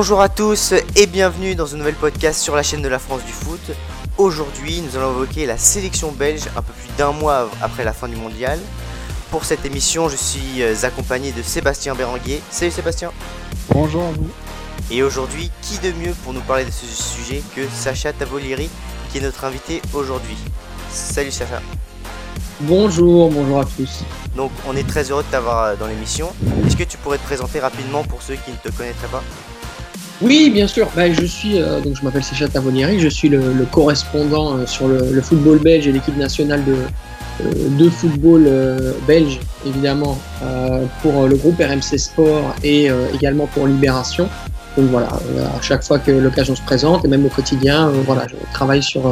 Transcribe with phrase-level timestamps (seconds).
[0.00, 3.22] Bonjour à tous et bienvenue dans un nouvel podcast sur la chaîne de la France
[3.22, 3.60] du foot.
[4.16, 8.08] Aujourd'hui, nous allons évoquer la sélection belge un peu plus d'un mois après la fin
[8.08, 8.58] du mondial.
[9.30, 12.40] Pour cette émission, je suis euh, accompagné de Sébastien Béranguier.
[12.50, 13.12] Salut Sébastien.
[13.74, 14.30] Bonjour à vous.
[14.90, 18.70] Et aujourd'hui, qui de mieux pour nous parler de ce sujet que Sacha Tavoliri,
[19.12, 20.38] qui est notre invité aujourd'hui?
[20.90, 21.60] Salut Sacha.
[22.60, 24.02] Bonjour, bonjour à tous.
[24.34, 26.32] Donc on est très heureux de t'avoir euh, dans l'émission.
[26.66, 29.22] Est-ce que tu pourrais te présenter rapidement pour ceux qui ne te connaîtraient pas?
[30.22, 30.88] Oui, bien sûr.
[30.94, 34.66] Ben, je suis, euh, donc je m'appelle Sacha Tavonieri, je suis le, le correspondant euh,
[34.66, 36.74] sur le, le, football belge et l'équipe nationale de,
[37.44, 43.66] euh, de football euh, belge, évidemment, euh, pour le groupe RMC Sport et également pour
[43.66, 44.28] Libération.
[44.76, 48.36] Donc voilà, à chaque fois que l'occasion se présente, et même au quotidien, voilà, je
[48.52, 49.02] travaille sur,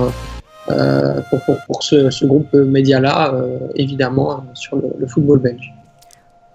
[0.66, 3.34] pour, pour, pour, ce, ce groupe média-là,
[3.74, 5.74] évidemment, sur le, le football belge.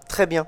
[0.08, 0.46] Très bien.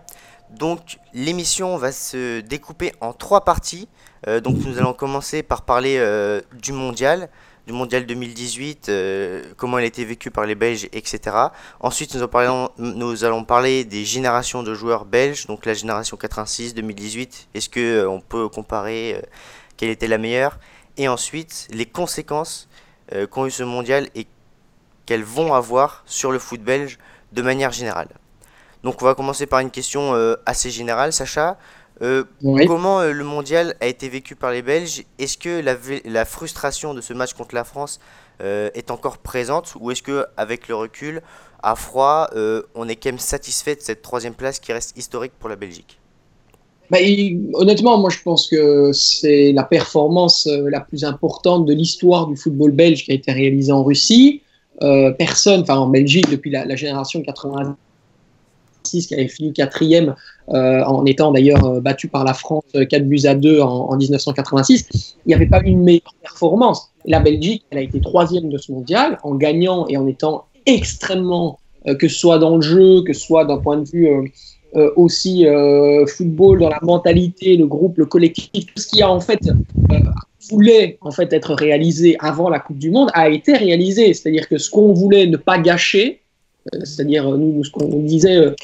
[0.57, 3.89] Donc l'émission va se découper en trois parties.
[4.27, 7.29] Euh, donc nous allons commencer par parler euh, du mondial,
[7.67, 11.35] du mondial 2018, euh, comment il a été vécu par les Belges, etc.
[11.81, 17.47] Ensuite nous, allons parler des générations de joueurs belges, donc la génération 86-2018.
[17.53, 19.21] Est-ce que on peut comparer
[19.75, 20.57] quelle était la meilleure?
[20.97, 22.69] Et ensuite les conséquences
[23.29, 24.25] qu'ont eu ce mondial et
[25.05, 26.97] qu'elles vont avoir sur le foot belge
[27.33, 28.07] de manière générale.
[28.85, 31.57] Donc on va commencer par une question euh, assez générale, Sacha.
[32.03, 32.67] Euh, oui.
[32.67, 35.03] Comment euh, le mondial a été vécu par les Belges?
[35.17, 37.99] Est-ce que la, la, frustration de ce match contre la France
[38.39, 39.73] est encore présente?
[39.79, 41.23] Ou est-ce que avec le recul,
[41.63, 42.29] à froid,
[42.75, 45.99] on est quand même satisfait de cette troisième place qui reste historique pour la Belgique?
[46.91, 52.27] Bah, il, honnêtement, moi je pense que c'est la performance la plus importante de l'histoire
[52.27, 54.41] du football belge qui a été réalisée en Russie.
[55.17, 57.77] personne, enfin en Belgique depuis la, la génération 80
[58.91, 60.15] qui avait fini quatrième
[60.49, 63.89] euh, en étant d'ailleurs euh, battu par la France 4 euh, buts à 2 en,
[63.89, 65.15] en 1986.
[65.25, 66.91] Il n'y avait pas une meilleure performance.
[67.05, 71.59] La Belgique, elle a été troisième de ce mondial en gagnant et en étant extrêmement,
[71.99, 74.09] que ce soit dans le jeu, que ce soit d'un point de vue
[74.95, 75.45] aussi
[76.07, 79.39] football, dans la mentalité, le groupe, le collectif, tout ce qui a en fait
[80.49, 84.15] voulait en fait être réalisé avant la Coupe du Monde a été réalisé.
[84.15, 86.21] C'est-à-dire que ce qu'on voulait ne pas gâcher,
[86.83, 88.55] c'est-à-dire nous, ce qu'on disait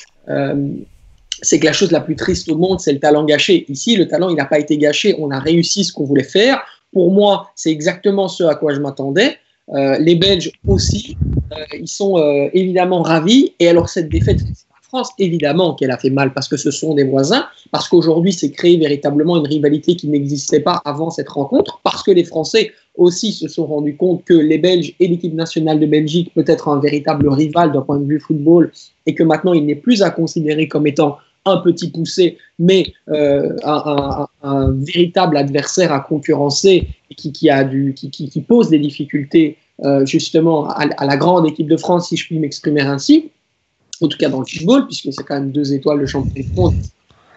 [1.42, 3.66] c'est que la chose la plus triste au monde, c'est le talent gâché.
[3.70, 5.16] Ici, le talent, il n'a pas été gâché.
[5.18, 6.62] On a réussi ce qu'on voulait faire.
[6.94, 9.38] Pour moi, c'est exactement ce à quoi je m'attendais.
[9.74, 11.18] Euh, les Belges aussi,
[11.52, 13.54] euh, ils sont euh, évidemment ravis.
[13.60, 14.40] Et alors, cette défaite
[14.92, 18.52] France, évidemment qu'elle a fait mal parce que ce sont des voisins, parce qu'aujourd'hui, c'est
[18.52, 23.32] créé véritablement une rivalité qui n'existait pas avant cette rencontre, parce que les Français aussi
[23.32, 26.80] se sont rendus compte que les Belges et l'équipe nationale de Belgique peut être un
[26.80, 28.72] véritable rival d'un point de vue football
[29.06, 33.56] et que maintenant il n'est plus à considérer comme étant un petit poussé, mais euh,
[33.64, 34.28] un,
[34.72, 40.06] véritable adversaire à concurrencer et qui, qui, a du, qui, qui, pose des difficultés euh,
[40.06, 43.32] justement à, la grande équipe de France, si je puis m'exprimer ainsi,
[44.02, 46.54] en tout cas dans le football, puisque c'est quand même deux étoiles de champion de
[46.54, 46.76] France,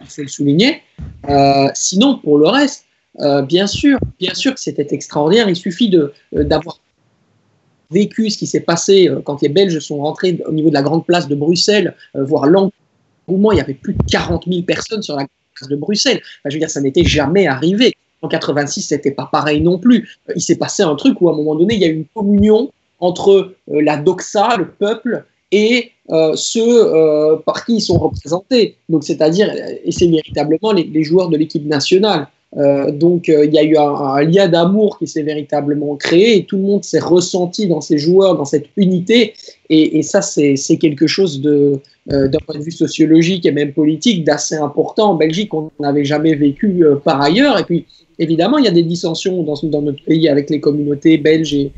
[0.02, 0.82] il faut le souligner.
[1.30, 2.84] Euh, sinon, pour le reste,
[3.20, 5.48] euh, bien sûr, bien sûr que c'était extraordinaire.
[5.48, 6.10] Il suffit euh,
[6.44, 6.80] d'avoir
[7.90, 10.82] vécu ce qui s'est passé euh, quand les Belges sont rentrés au niveau de la
[10.82, 13.52] grande place de Bruxelles, voir l'engouement.
[13.52, 16.20] Il y avait plus de 40 000 personnes sur la place de Bruxelles.
[16.44, 17.94] Je veux dire, ça n'était jamais arrivé.
[18.22, 20.08] En 86, c'était pas pareil non plus.
[20.34, 22.06] Il s'est passé un truc où à un moment donné, il y a eu une
[22.06, 25.92] communion entre la doxa, le peuple, et
[26.34, 28.76] ceux par qui ils sont représentés.
[28.88, 29.52] Donc, c'est-à-dire,
[29.84, 32.28] et c'est véritablement les, joueurs de l'équipe nationale.
[32.56, 36.56] Euh, donc, il y a eu un, lien d'amour qui s'est véritablement créé et tout
[36.56, 39.34] le monde s'est ressenti dans ces joueurs, dans cette unité.
[39.70, 44.56] Et, ça, c'est quelque chose de, d'un point de vue sociologique et même politique d'assez
[44.56, 47.58] important en Belgique qu'on n'avait jamais vécu par ailleurs.
[47.58, 47.86] Et puis,
[48.18, 51.72] évidemment, il y a des dissensions dans, notre pays avec les communautés belges et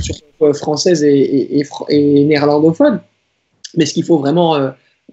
[0.00, 3.00] surtout françaises et néerlandophones.
[3.76, 4.56] Mais ce qu'il faut vraiment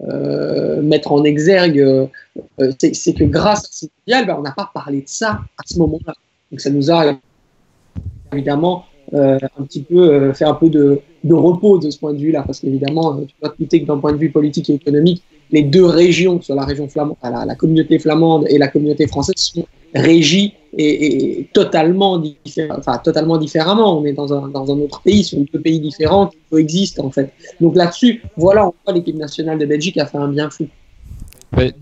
[0.02, 2.06] euh, euh, mettre en exergue, euh,
[2.78, 5.78] c'est que grâce à ce mondial, ben, on n'a pas parlé de ça à ce
[5.78, 6.14] moment-là.
[6.50, 7.16] Donc ça nous a
[8.32, 12.12] évidemment euh, un petit peu euh, fait un peu de, de, repos de ce point
[12.12, 14.74] de vue-là, parce qu'évidemment, tu dois te douter que d'un point de vue politique et
[14.74, 19.06] économique, les deux régions, sur la région flamande, la, la, communauté flamande et la communauté
[19.06, 22.22] française, sont régies et, et totalement,
[22.70, 23.98] enfin, totalement différemment.
[23.98, 27.00] On est dans un, dans un autre pays, ce sont deux pays différents qui coexistent
[27.00, 27.32] en fait.
[27.60, 30.66] Donc là-dessus, voilà, on voit l'équipe nationale de Belgique a fait un bien fou.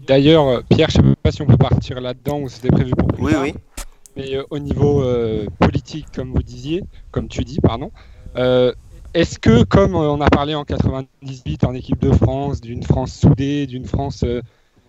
[0.07, 3.09] D'ailleurs, Pierre, je ne sais pas si on peut partir là-dedans ou c'était prévu pour
[3.09, 3.43] plus Oui, tard.
[3.43, 3.55] oui.
[4.17, 7.91] Mais euh, au niveau euh, politique, comme vous disiez, comme tu dis, pardon,
[8.37, 8.73] euh,
[9.15, 13.67] est-ce que, comme on a parlé en 98 en équipe de France, d'une France soudée,
[13.67, 14.43] d'une France, euh,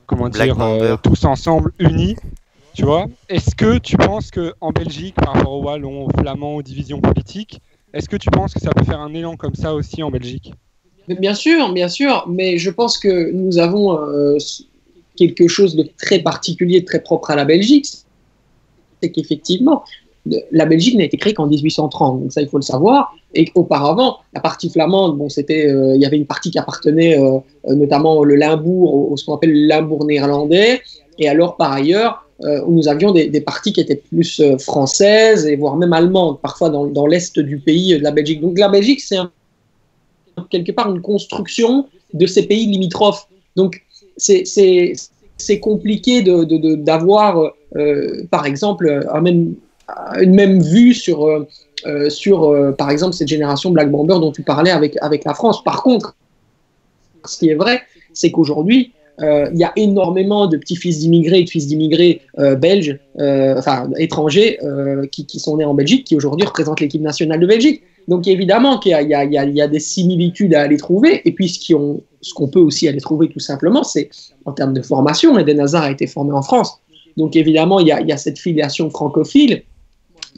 [0.05, 2.17] comment dire, euh, tous ensemble, unis,
[2.73, 6.63] Tu vois Est-ce que tu penses qu'en Belgique, par rapport aux Wallons, aux Flamands, aux
[6.63, 7.61] divisions politiques,
[7.93, 10.53] est-ce que tu penses que ça peut faire un élan comme ça aussi en Belgique?
[11.07, 14.37] Bien sûr, bien sûr, mais je pense que nous avons euh,
[15.15, 17.85] quelque chose de très particulier, de très propre à la Belgique,
[19.01, 19.83] c'est qu'effectivement,
[20.51, 23.13] la Belgique n'a été créée qu'en 1830, donc ça il faut le savoir.
[23.35, 27.19] Et auparavant, la partie flamande, bon, c'était, euh, il y avait une partie qui appartenait
[27.19, 30.81] euh, notamment le Limbourg, au, ce qu'on appelle le Limbourg néerlandais.
[31.19, 32.22] Et alors par ailleurs,
[32.67, 37.07] nous avions des, des, parties qui étaient plus françaises et voire même allemandes, parfois dans,
[37.07, 38.41] l'est du pays de la Belgique.
[38.41, 39.17] Donc la Belgique, c'est
[40.49, 43.27] quelque part une construction de ces pays limitrophes.
[43.55, 43.81] Donc,
[44.17, 49.05] c'est compliqué d'avoir, de, de, euh, par exemple,
[50.19, 51.27] une même vue sur,
[51.85, 55.33] euh, sur euh, par exemple, cette génération Black Bomber dont tu parlais avec, avec la
[55.33, 55.63] France.
[55.63, 56.15] Par contre,
[57.25, 57.81] ce qui est vrai,
[58.13, 62.21] c'est qu'aujourd'hui, il y a énormément de petits-fils d'immigrés et de fils d'immigrés
[62.57, 64.57] belges, enfin étrangers,
[65.11, 67.83] qui, sont nés en Belgique, qui aujourd'hui représentent l'équipe nationale de Belgique.
[68.07, 71.21] Donc évidemment qu'il y, a des similitudes à aller trouver.
[71.25, 74.09] Et puis ce qu'on peut aussi aller trouver tout simplement, c'est
[74.45, 75.37] en termes de formation.
[75.37, 76.79] Eden a été formé en France.
[77.17, 79.63] Donc évidemment, il y a, cette filiation francophile.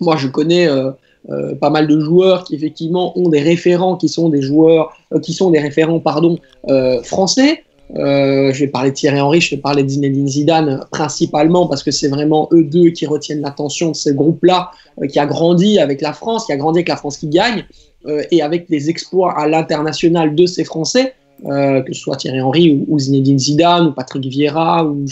[0.02, 0.92] Moi, je connais euh,
[1.30, 5.20] euh, pas mal de joueurs qui effectivement ont des référents, qui sont des joueurs, euh,
[5.20, 6.38] qui sont des référents, pardon,
[7.04, 7.64] français.
[7.94, 11.84] Euh, je vais parler de Thierry Henry, je vais parler de Zinedine Zidane principalement parce
[11.84, 14.72] que c'est vraiment eux deux qui retiennent l'attention de ce groupe-là
[15.02, 17.64] euh, qui a grandi avec la France, qui a grandi avec la France qui gagne
[18.08, 22.86] euh, et avec des exploits à l'international de ces Français, que ce soit Thierry Henry
[22.88, 25.06] ou, Zinedine Zidane ou Patrick Vieira ou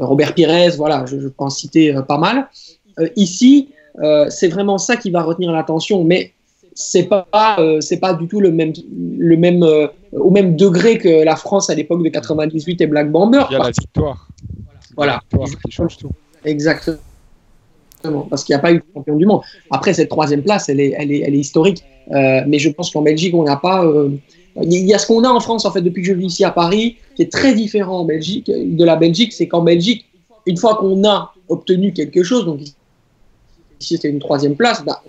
[0.00, 2.46] Robert Pires, voilà, je, je, peux en citer pas mal.
[3.16, 3.70] ici,
[4.28, 6.32] c'est vraiment ça qui va retenir l'attention, mais
[6.74, 7.26] c'est pas
[7.80, 8.72] c'est pas du tout le même
[9.18, 9.66] le même
[10.12, 13.44] au même degré que la France à l'époque de 98 et Black Bomber.
[13.50, 14.28] Il y a la victoire.
[14.96, 15.20] Voilà.
[15.32, 16.10] La victoire qui change tout.
[16.44, 16.98] Exactement.
[18.28, 19.42] Parce qu'il n'y a pas eu de champion du monde.
[19.70, 21.84] Après cette troisième place, elle est elle est, elle est historique.
[22.10, 23.84] Euh, mais je pense qu'en Belgique, on n'a pas.
[24.60, 26.44] Il y a ce qu'on a en France en fait depuis que je vis ici
[26.44, 30.06] à Paris, qui est très différent en Belgique de la Belgique, c'est qu'en Belgique,
[30.46, 32.60] une fois qu'on a obtenu quelque chose, donc
[33.82, 35.02] si c'était une troisième place, bah,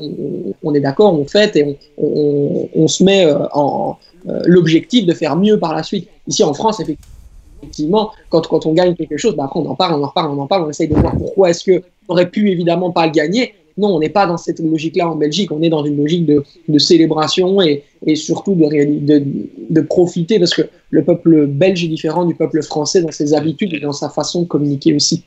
[0.63, 3.97] on, est d'accord, on fait et on, se met euh, en
[4.27, 6.07] euh, l'objectif de faire mieux par la suite.
[6.27, 10.03] Ici en France, effectivement, quand, on gagne quelque chose, bah, après on en parle, on
[10.03, 12.91] en parle, on en parle, on essaye de voir pourquoi est-ce qu'on aurait pu évidemment
[12.91, 13.53] pas le gagner.
[13.77, 16.43] Non, on n'est pas dans cette logique-là en Belgique, on est dans une logique de,
[16.77, 17.83] célébration et,
[18.15, 20.61] surtout de, profiter parce que
[20.91, 24.43] le peuple belge est différent du peuple français dans ses habitudes et dans sa façon
[24.43, 25.23] de communiquer aussi.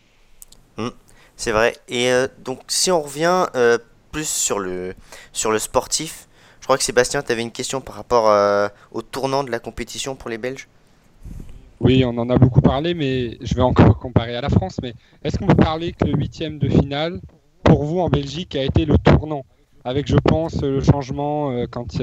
[1.37, 1.77] C'est vrai.
[1.89, 3.79] Et euh, donc, si on revient euh,
[4.11, 4.95] plus sur le,
[5.33, 6.29] sur le sportif,
[6.61, 9.59] je crois que Sébastien, tu avais une question par rapport euh, au tournant de la
[9.59, 10.67] compétition pour les Belges?
[11.81, 14.79] Oui, on en a beaucoup parlé, mais je vais encore comparer à la France.
[14.83, 17.21] Mais est-ce qu'on peut parler que le huitième de finale,
[17.63, 19.45] pour vous en Belgique, a été le tournant?
[19.85, 22.01] Avec, je pense, le changement quand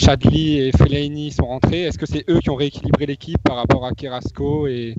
[0.00, 1.82] Chadli et Fellaini sont rentrés.
[1.82, 4.94] Est-ce que c'est eux qui ont rééquilibré l'équipe par rapport à Kerasco et,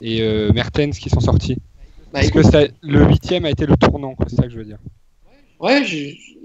[0.00, 1.56] et Mertens qui sont sortis?
[2.12, 4.78] Bah, Est-ce que le huitième a été le tournant, c'est ça que je veux dire.
[5.60, 5.82] Ouais,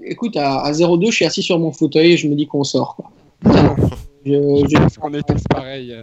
[0.06, 2.96] écoute, à, 0-2, je suis assis sur mon fauteuil et je me dis qu'on sort.
[2.96, 3.12] Quoi.
[4.26, 5.96] je, je, pense qu'on est tous pareils.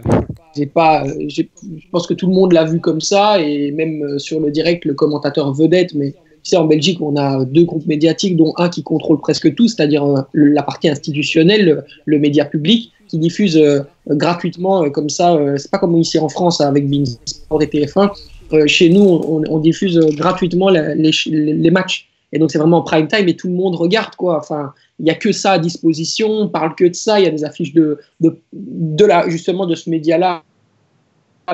[0.55, 1.43] J'ai pas, je
[1.91, 4.85] pense que tout le monde l'a vu comme ça et même euh, sur le direct,
[4.85, 5.93] le commentateur vedette.
[5.93, 9.53] Mais tu sais, en Belgique, on a deux groupes médiatiques, dont un qui contrôle presque
[9.55, 15.37] tout, c'est-à-dire euh, la partie institutionnelle, le, média public, qui diffuse euh, gratuitement comme ça.
[15.57, 18.09] c'est pas comme ici en France avec Bein Sport et TF1 euh,
[18.67, 22.09] chez nous, on, diffuse euh, gratuitement les, matchs.
[22.33, 24.37] Et donc, c'est vraiment prime time et tout le monde regarde, quoi.
[24.37, 27.19] Enfin, il n'y a que ça à disposition, on parle que de ça.
[27.19, 30.43] Il y a des affiches de, de, de la, justement de ce média-là,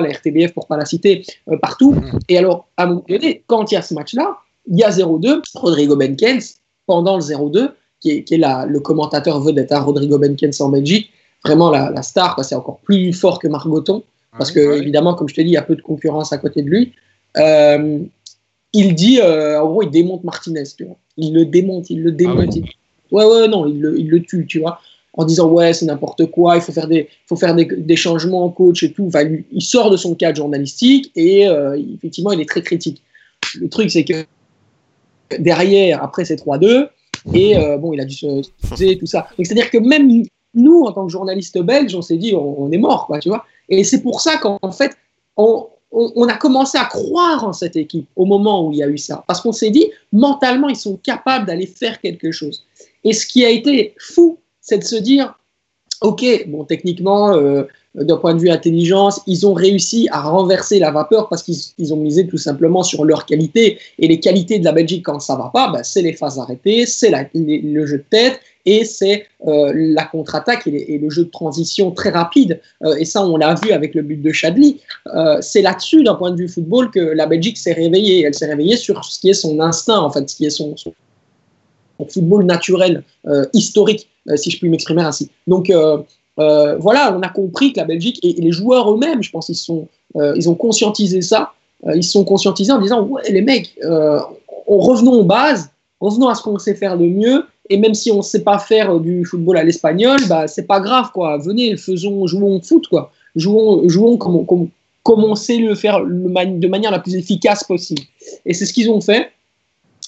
[0.00, 1.92] la RTBF pour pas la citer, euh, partout.
[1.92, 2.18] Mmh.
[2.28, 4.38] Et alors, à un moment donné, quand il y a ce match-là,
[4.70, 8.80] il y a 0-2, Rodrigo Benkens, pendant le 0-2, qui est, qui est la, le
[8.80, 11.10] commentateur vedette, à hein, Rodrigo Benkens en Belgique,
[11.44, 14.02] vraiment la, la star, c'est encore plus fort que Margoton.
[14.36, 16.62] Parce que, évidemment, comme je te dis, il y a peu de concurrence à côté
[16.62, 16.92] de lui.
[17.36, 18.00] Euh,
[18.72, 20.96] il dit, euh, en gros, il démonte Martinez, tu vois.
[21.16, 22.54] Il le démonte, il le démonte.
[22.58, 24.80] Ah ouais, ouais, non, il le, il le, tue, tu vois.
[25.14, 28.44] En disant, ouais, c'est n'importe quoi, il faut faire des, faut faire des, des changements
[28.44, 29.06] en coach et tout.
[29.06, 33.02] Enfin, il sort de son cadre journalistique et euh, effectivement, il est très critique.
[33.58, 34.24] Le truc, c'est que
[35.38, 36.88] derrière, après, c'est 3-2.
[37.34, 39.26] Et bon, il a dû se poser tout ça.
[39.36, 40.22] C'est-à-dire que même
[40.54, 43.28] nous, en tant que journalistes belges, on s'est dit, on, on est mort, quoi, tu
[43.28, 43.44] vois.
[43.68, 44.96] Et c'est pour ça qu'en fait,
[45.36, 45.68] on,
[46.28, 49.24] a commencé à croire en cette équipe au moment où il y a eu ça.
[49.26, 52.66] Parce qu'on s'est dit, mentalement, ils sont capables d'aller faire quelque chose.
[53.04, 55.38] Et ce qui a été fou, c'est de se dire,
[56.00, 57.64] OK, bon, techniquement, euh,
[58.04, 61.96] d'un point de vue intelligence, ils ont réussi à renverser la vapeur parce qu'ils ont
[61.96, 63.78] misé tout simplement sur leur qualité.
[63.98, 66.86] Et les qualités de la Belgique, quand ça va pas, ben, c'est les phases arrêtées,
[66.86, 71.90] c'est le jeu de tête et c'est euh, la contre-attaque et, le jeu de transition
[71.90, 72.60] très rapide.
[72.84, 74.80] Euh, et ça, on l'a vu avec le but de Chadli.
[75.14, 78.24] Euh, c'est là-dessus, d'un point de vue football, que la Belgique s'est réveillée.
[78.24, 80.76] Elle s'est réveillée sur ce qui est son instinct, en fait, ce qui est son,
[80.76, 80.92] son
[82.08, 83.02] football naturel,
[83.54, 85.30] historique, si je puis m'exprimer ainsi.
[85.46, 85.72] Donc,
[86.38, 89.54] euh, voilà, on a compris que la Belgique et, les joueurs eux-mêmes, je pense, ils,
[89.54, 91.52] sont, euh, ils ont conscientisé ça.
[91.86, 93.78] Euh, ils sont conscientisés en disant ouais, les mecs,
[94.66, 97.44] revenons aux bases, revenons à ce qu'on sait faire de mieux.
[97.70, 100.80] Et même si on ne sait pas faire du football à l'espagnol, bah, c'est pas
[100.80, 101.36] grave, quoi.
[101.36, 103.12] Venez, faisons, jouons au foot, quoi.
[103.36, 104.68] Jouons, jouons comme, comme,
[105.02, 108.00] comme on sait le faire de manière la plus efficace possible.
[108.46, 109.32] Et c'est ce qu'ils ont fait.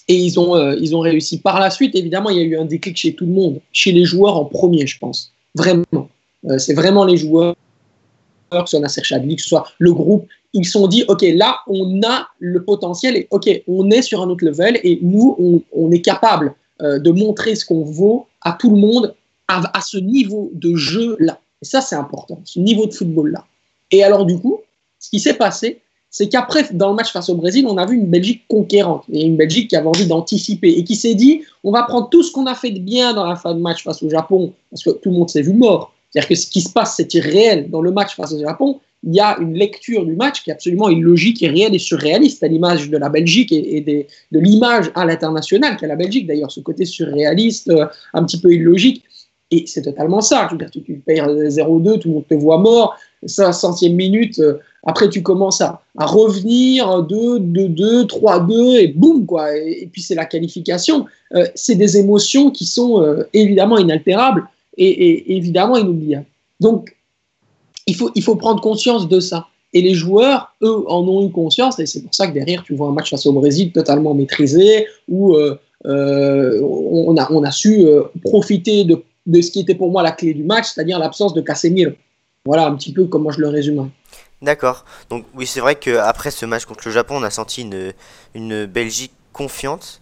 [0.09, 1.39] Et ils ont, ils ont réussi.
[1.39, 3.93] Par la suite, évidemment, il y a eu un déclic chez tout le monde, chez
[3.93, 5.31] les joueurs en premier, je pense.
[5.55, 6.09] Vraiment.
[6.49, 7.55] Euh, c'est vraiment les joueurs,
[8.51, 11.23] que ce soit Nasser Chadli, que ce soit le groupe, ils se sont dit, OK,
[11.35, 15.63] là, on a le potentiel et OK, on est sur un autre level et nous,
[15.73, 19.15] on, est capable euh, de montrer ce qu'on vaut à tout le monde
[19.47, 21.39] à, à ce niveau de jeu-là.
[21.63, 23.45] Et ça, c'est important, ce niveau de football-là.
[23.91, 24.61] Et alors, du coup,
[24.99, 25.81] ce qui s'est passé,
[26.11, 29.25] c'est qu'après, dans le match face au Brésil, on a vu une Belgique conquérante et
[29.25, 32.33] une Belgique qui avait envie d'anticiper et qui s'est dit on va prendre tout ce
[32.33, 34.91] qu'on a fait de bien dans la fin de match face au Japon, parce que
[34.91, 35.95] tout le monde s'est vu mort.
[36.11, 37.71] C'est-à-dire que ce qui se passe, c'est irréel.
[37.71, 40.53] Dans le match face au Japon, il y a une lecture du match qui est
[40.53, 45.77] absolument illogique, réelle et surréaliste, à l'image de la Belgique et, de l'image à l'international
[45.77, 49.05] qu'est la Belgique, d'ailleurs, ce côté surréaliste, euh, un petit peu illogique.
[49.53, 50.49] Et c'est totalement ça.
[50.73, 55.23] Tu, tu, payes 0-2, tout le monde te voit mort, 500e minute, euh, après tu
[55.23, 59.57] commences à, revenir, 2, 2, 2, 3, 2, et boum, quoi.
[59.57, 61.07] Et, puis c'est la qualification.
[61.35, 64.47] Euh, c'est des émotions qui sont évidemment inaltérables
[64.81, 66.27] et, évidemment inoubliable.
[66.59, 66.97] Donc,
[67.87, 69.49] il faut, il faut prendre conscience de ça.
[69.73, 72.75] Et les joueurs, eux, en ont eu conscience, et c'est pour ça que derrière, tu
[72.75, 78.03] vois un match face au Brésil totalement maîtrisé, où euh, euh, on, a, su euh,
[78.25, 79.03] profiter de,
[79.41, 81.93] ce qui était pour moi la clé du match, c'est-à-dire l'absence de Casemiro.
[82.45, 83.91] Voilà un petit peu comment je le résume.
[84.43, 84.85] D'accord.
[85.09, 87.65] Donc oui, c'est vrai qu'après ce match contre le Japon, on a senti
[88.35, 90.01] une Belgique confiante.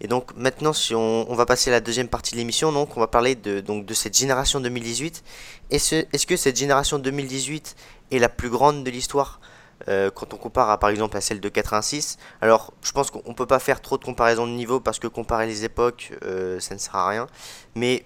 [0.00, 3.00] Et donc maintenant, si on, va passer à la deuxième partie de l'émission, donc on
[3.00, 5.22] va parler de, donc, de cette génération 2018.
[5.70, 7.76] Est-ce est que cette génération 2018
[8.10, 9.40] est la plus grande de l'histoire
[9.86, 13.22] euh, quand on compare à, par exemple à celle de 86 Alors je pense qu'on
[13.28, 16.58] ne peut pas faire trop de comparaison de niveau parce que comparer les époques, euh,
[16.58, 17.26] ça ne sert à rien.
[17.74, 18.04] Mais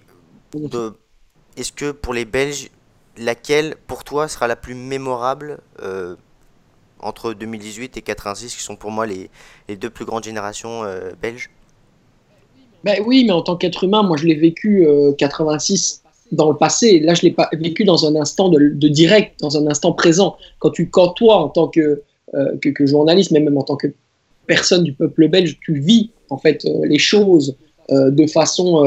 [1.57, 2.69] est-ce que pour les Belges,
[3.17, 6.15] laquelle pour toi sera la plus mémorable euh,
[6.99, 9.29] entre 2018 et 86 qui sont pour moi les,
[9.67, 10.83] les deux plus grandes générations
[11.21, 11.49] belges?
[12.83, 14.85] Ben oui, mais en tant qu'être humain, moi je l'ai vécu
[15.17, 16.99] 86 euh, dans le passé.
[16.99, 20.35] Là, je l'ai pas vécu dans un instant de, direct, dans un instant présent.
[20.59, 22.01] Quand tu, quand toi, en tant que,
[22.33, 23.87] euh, que, journaliste, mais même en tant que
[24.47, 27.55] personne du peuple belge, tu vis en fait euh, les choses
[27.89, 28.81] de façon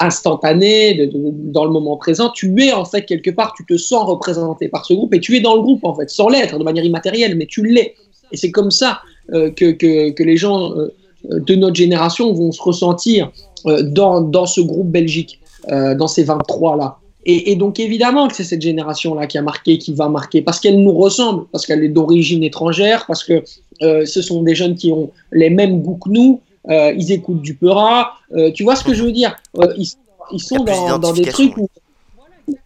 [0.00, 2.28] instantanée, dans le moment présent.
[2.28, 5.34] Tu es en fait quelque part, tu te sens représenté par ce groupe et tu
[5.34, 7.94] es dans le groupe en fait, sans l'être de manière immatérielle, mais tu l'es.
[8.32, 9.00] Et c'est comme ça
[9.32, 10.92] que, que, que, les gens euh,
[11.24, 13.30] de notre génération vont se ressentir
[13.66, 16.96] euh, dans, dans ce groupe Belgique, euh, dans ces 23-là.
[17.26, 20.82] Et, donc évidemment que c'est cette génération-là qui a marqué, qui va marquer, parce qu'elle
[20.82, 23.44] nous ressemble, parce qu'elle est d'origine étrangère, parce que
[23.80, 28.12] ce sont des jeunes qui ont les mêmes goûts que nous, ils écoutent du Peura.
[28.54, 29.36] tu vois ce que je veux dire
[29.76, 29.86] ils,
[30.32, 31.68] ils, sont dans, dans, des trucs où,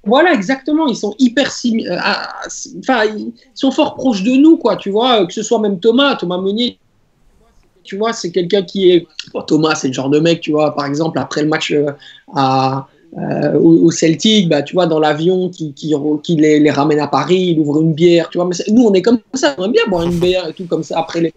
[0.04, 0.86] voilà, exactement.
[0.86, 1.50] Ils sont hyper
[2.78, 4.76] Enfin, ils sont fort proches de nous, quoi.
[4.76, 6.78] Tu vois, que ce soit même Thomas, Thomas Meunier,
[7.84, 9.06] tu vois, c'est quelqu'un qui est.
[9.46, 11.90] Thomas, c'est le genre de mec, tu vois, par exemple, après le match euh,
[12.36, 15.74] euh, au, Celtic, bah, tu vois, dans l'avion qui,
[16.36, 18.46] les, ramène à Paris, il ouvre une bière, tu vois.
[18.46, 20.82] Mais nous, on est comme ça, on aime bien boire une bière et tout comme
[20.82, 21.34] ça après les.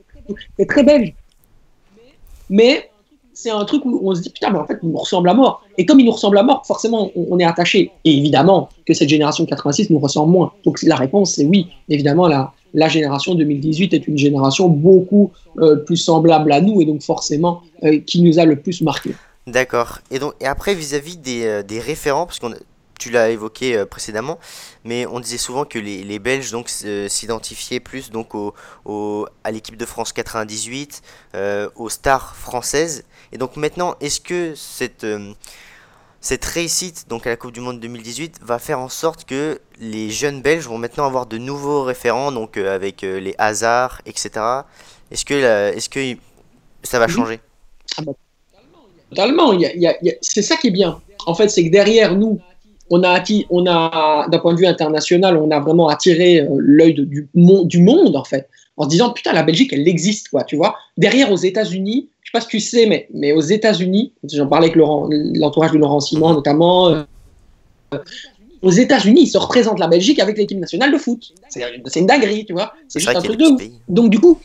[0.58, 1.14] C'est très belge.
[2.50, 2.90] Mais
[3.34, 5.34] c'est un truc où on se dit, putain, mais en fait, il nous ressemble à
[5.36, 5.62] mort.
[5.78, 7.92] Et comme il nous ressemble à mort, forcément, on, est attaché.
[8.04, 10.54] Et évidemment que cette génération 86 nous ressemble moins.
[10.66, 11.68] Donc la réponse, c'est oui.
[11.88, 16.86] Évidemment, la, la génération 2018 est une génération beaucoup euh, plus semblable à nous et
[16.86, 19.16] donc forcément euh, qui nous a le plus marqué.
[19.46, 20.00] D'accord.
[20.12, 22.54] Et donc et après vis-à-vis des, euh, des, référents, parce qu'on
[23.00, 24.40] tu l'as évoqué précédemment,
[24.84, 28.56] mais on disait souvent que les, les Belges donc s'identifiaient plus donc au,
[28.86, 31.04] au, à l'équipe de France 98,
[31.76, 33.04] aux stars françaises.
[33.32, 35.06] Et donc maintenant, est-ce que cette
[36.28, 40.10] cette réussite donc à la Coupe du Monde 2018 va faire en sorte que les
[40.10, 44.32] jeunes Belges vont maintenant avoir de nouveaux référents, donc euh, avec euh, les hasards, etc.
[45.10, 46.20] Est-ce que, est que
[46.84, 47.40] ça va changer?
[47.98, 48.12] Ah bah,
[49.10, 49.58] Totalement.
[50.20, 51.00] c'est ça qui est bien.
[51.28, 52.42] En fait, c'est que derrière nous,
[52.90, 56.94] on a, on a d'un point de vue international, on a vraiment attiré euh, l'œil
[56.94, 60.58] du, du monde, en fait, en se disant, putain, la Belgique, elle existe, quoi, tu
[60.58, 60.76] vois.
[60.98, 64.68] Derrière, aux États-Unis, je sais pas si tu sais, mais, mais aux États-Unis, j'en parlais
[64.68, 67.04] avec l'entourage de Laurent Simon notamment, euh,
[68.62, 71.34] aux États-Unis, ils se représentent la Belgique avec l'équipe nationale de foot.
[71.48, 72.74] C'est une dinguerie, tu vois.
[72.90, 73.62] C'est juste un truc de ouf.
[73.88, 74.42] Donc, du coup,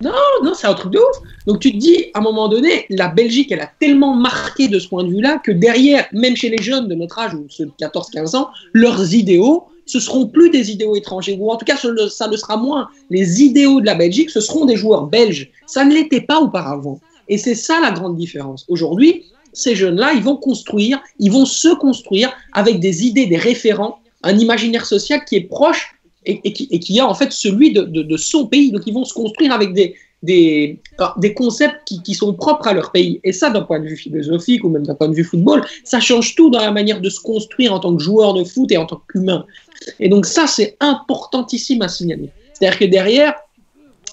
[0.00, 0.10] non,
[0.42, 1.16] non, c'est un truc de ouf.
[1.46, 4.78] Donc tu te dis, à un moment donné, la Belgique, elle a tellement marqué de
[4.78, 7.66] ce point de vue-là que derrière, même chez les jeunes de notre âge, ou ceux
[7.66, 11.76] de 14-15 ans, leurs idéaux, ce seront plus des idéaux étrangers, ou en tout cas,
[11.76, 12.88] ça le sera moins.
[13.10, 15.50] Les idéaux de la Belgique, ce seront des joueurs belges.
[15.66, 16.98] Ça ne l'était pas auparavant.
[17.28, 18.64] Et c'est ça la grande différence.
[18.68, 23.98] Aujourd'hui, ces jeunes-là, ils vont construire, ils vont se construire avec des idées, des référents,
[24.22, 25.94] un imaginaire social qui est proche
[26.24, 28.72] et, qui, a en fait celui de, de, son pays.
[28.72, 30.80] Donc ils vont se construire avec des, des,
[31.36, 33.20] concepts qui, qui, sont propres à leur pays.
[33.24, 36.00] Et ça, d'un point de vue philosophique ou même d'un point de vue football, ça
[36.00, 38.76] change tout dans la manière de se construire en tant que joueur de foot et
[38.76, 39.44] en tant qu'humain.
[39.98, 42.30] Et donc ça, c'est importantissime à signaler.
[42.52, 43.34] C'est-à-dire que derrière,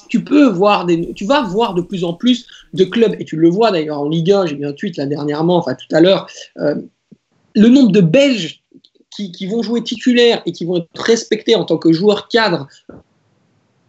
[0.07, 3.35] tu peux voir des, tu vas voir de plus en plus de clubs, et tu
[3.35, 6.01] le vois d'ailleurs en Ligue 1, j'ai vu un tweet là dernièrement, enfin tout à
[6.01, 6.75] l'heure, euh,
[7.55, 8.63] le nombre de Belges
[9.27, 12.67] qui, vont jouer titulaires et qui vont être respectés en tant que joueurs cadres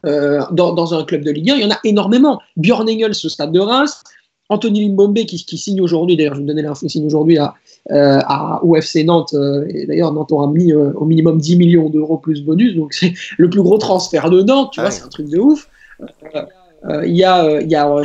[0.07, 2.41] euh, dans, un club de Ligue 1, il y en a énormément.
[2.57, 4.03] Björn Engels au stade de Reims,
[4.49, 7.55] Anthony Limbombe qui, qui signe aujourd'hui, d'ailleurs je vais vous donner l'info, signe aujourd'hui à,
[7.91, 12.19] euh, à UFC Nantes, euh, et d'ailleurs Nantes aura mis au minimum 10 millions d'euros
[12.19, 15.29] plus bonus, donc c'est le plus gros transfert de Nantes, tu vois, c'est un truc
[15.29, 15.69] de ouf.
[17.05, 18.03] Il y a, y a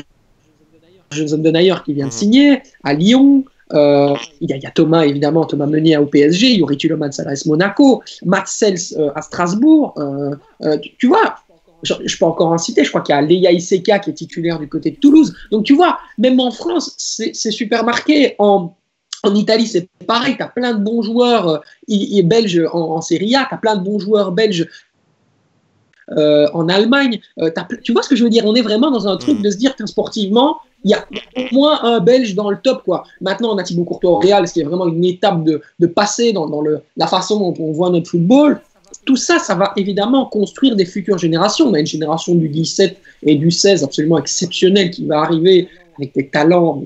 [1.12, 2.18] Jason Denayer qui vient de mhm.
[2.18, 7.10] signer à Lyon, euh, il, y a, Thomas, évidemment, Thomas Meunier au PSG, Yuri Tuloman
[7.18, 9.94] à l'AS Monaco, Matt Sels euh, à Strasbourg.
[9.98, 11.38] Euh, tu, vois,
[11.86, 14.60] je, peux encore en citer, je crois qu'il y a Leia Iseka qui est titulaire
[14.60, 15.36] du côté de Toulouse.
[15.52, 18.36] Donc tu vois, même en France, c'est super marqué.
[18.40, 18.76] En,
[19.24, 21.64] en Italie, c'est pareil, tu as plein de bons joueurs
[22.24, 24.68] belges en, en Serie A, tu as plein de bons joueurs belges
[26.10, 27.20] en Allemagne.
[27.84, 28.46] tu vois ce que je veux dire?
[28.46, 29.42] On est vraiment dans un truc mm.
[29.42, 31.04] de se dire que sportivement, il y a
[31.36, 32.84] au moins un Belge dans le top.
[32.84, 33.04] Quoi.
[33.20, 35.88] Maintenant, on a Thibaut Courtois au Real, ce qui est vraiment une étape de, de
[35.88, 38.62] passer dans, dans le, la façon dont on voit notre football.
[39.06, 41.68] Tout ça, ça va évidemment construire des futures générations.
[41.68, 46.14] On a une génération du 17 et du 16 absolument exceptionnelle qui va arriver avec
[46.16, 46.84] des talents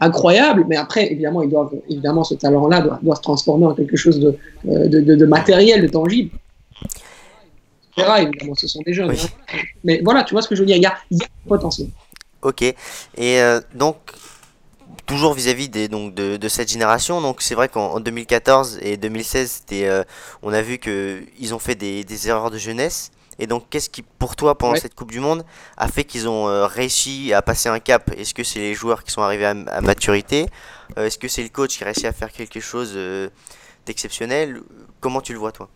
[0.00, 3.96] incroyables, mais après, évidemment, ils doivent, évidemment ce talent-là doit, doit, se transformer en quelque
[3.96, 4.36] chose de,
[4.68, 6.30] euh, de, de, matériel, de tangible.
[7.96, 9.10] Évidemment, ce sont des jeunes.
[9.10, 9.56] Hein.
[9.82, 11.26] Mais voilà, tu vois ce que je veux dire, il y a, il y a
[11.48, 11.88] potentiel.
[12.42, 12.62] Ok.
[12.62, 12.76] Et
[13.18, 13.96] euh, donc,
[15.08, 20.04] toujours vis-à-vis des, donc, de, cette génération, donc c'est vrai qu'en 2014 et 2016, euh,
[20.42, 23.10] on a vu qu'ils ont fait des, erreurs de jeunesse.
[23.40, 25.44] Et donc, qu'est-ce qui, pour toi, pendant cette Coupe du Monde,
[25.76, 28.10] a fait qu'ils ont euh, réussi à passer un cap?
[28.16, 30.46] Est-ce que c'est les joueurs qui sont arrivés à, maturité?
[30.96, 32.98] Est-ce que c'est le coach qui a réussi à faire quelque chose
[33.86, 34.60] d'exceptionnel?
[35.00, 35.68] Comment tu le vois, toi?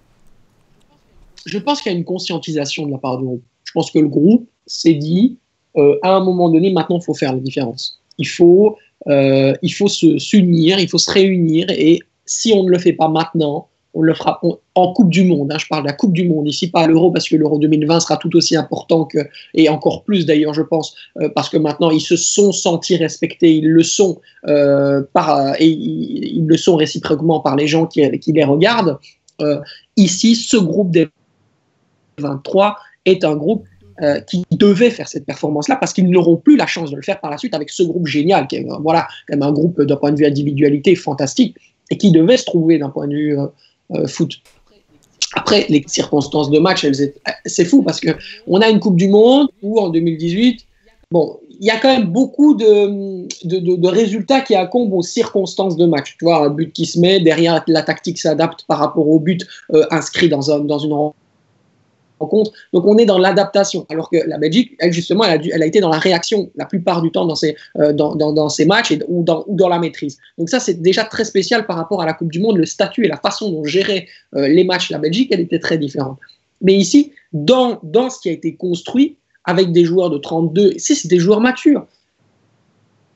[1.47, 3.45] Je pense qu'il y a une conscientisation de la part du groupe.
[3.65, 5.39] Je pense que le groupe s'est dit
[5.77, 8.01] euh, à un moment donné, maintenant, il faut faire la différence.
[8.19, 8.77] Il faut,
[9.09, 13.09] euh, il faut s'unir, il faut se réunir, et si on ne le fait pas
[13.09, 14.41] maintenant, on le fera
[14.75, 15.53] en Coupe du Monde.
[15.53, 18.01] Hein, je parle de la Coupe du Monde ici, pas l'Euro, parce que l'Euro 2020
[18.01, 19.19] sera tout aussi important que,
[19.53, 23.55] et encore plus d'ailleurs, je pense, euh, parce que maintenant ils se sont sentis respectés,
[23.55, 28.99] ils le sont par, et ils, le sont réciproquement par les gens qui les regardent.
[29.97, 31.09] ici, ce groupe des
[32.19, 33.65] 23 est un groupe
[34.03, 37.21] euh, qui devaient faire cette performance-là parce qu'ils n'auront plus la chance de le faire
[37.21, 39.95] par la suite avec ce groupe génial, qui est euh, voilà, même un groupe d'un
[39.95, 41.57] point de vue individualité fantastique
[41.89, 44.41] et qui devait se trouver d'un point de vue euh, foot.
[45.37, 46.85] Après, les circonstances de match,
[47.47, 48.11] c'est fou parce que
[48.49, 50.67] on a une Coupe du Monde où en 2018,
[51.13, 56.17] bon, il y a quand même beaucoup de, résultats qui accombent aux circonstances de match.
[56.19, 59.47] Tu vois, un but qui se met, derrière la tactique s'adapte par rapport au but
[59.91, 60.93] inscrit dans, un, dans une
[62.73, 65.91] donc on est dans l'adaptation, alors que la Belgique, elle justement, elle a, été dans
[65.91, 67.93] la réaction la plupart du temps dans ses, euh,
[68.67, 70.19] matchs et, ou, dans, la maîtrise.
[70.39, 72.59] Donc ça, c'est déjà très spécial par rapport à la Coupe du Monde.
[72.59, 75.79] Le statut et la façon dont gérait euh, les matchs la Belgique, elle était très
[75.79, 76.19] différente.
[76.61, 81.19] Mais ici, dans ce qui a été construit, avec des joueurs de 32, c'est des
[81.19, 81.87] joueurs matures.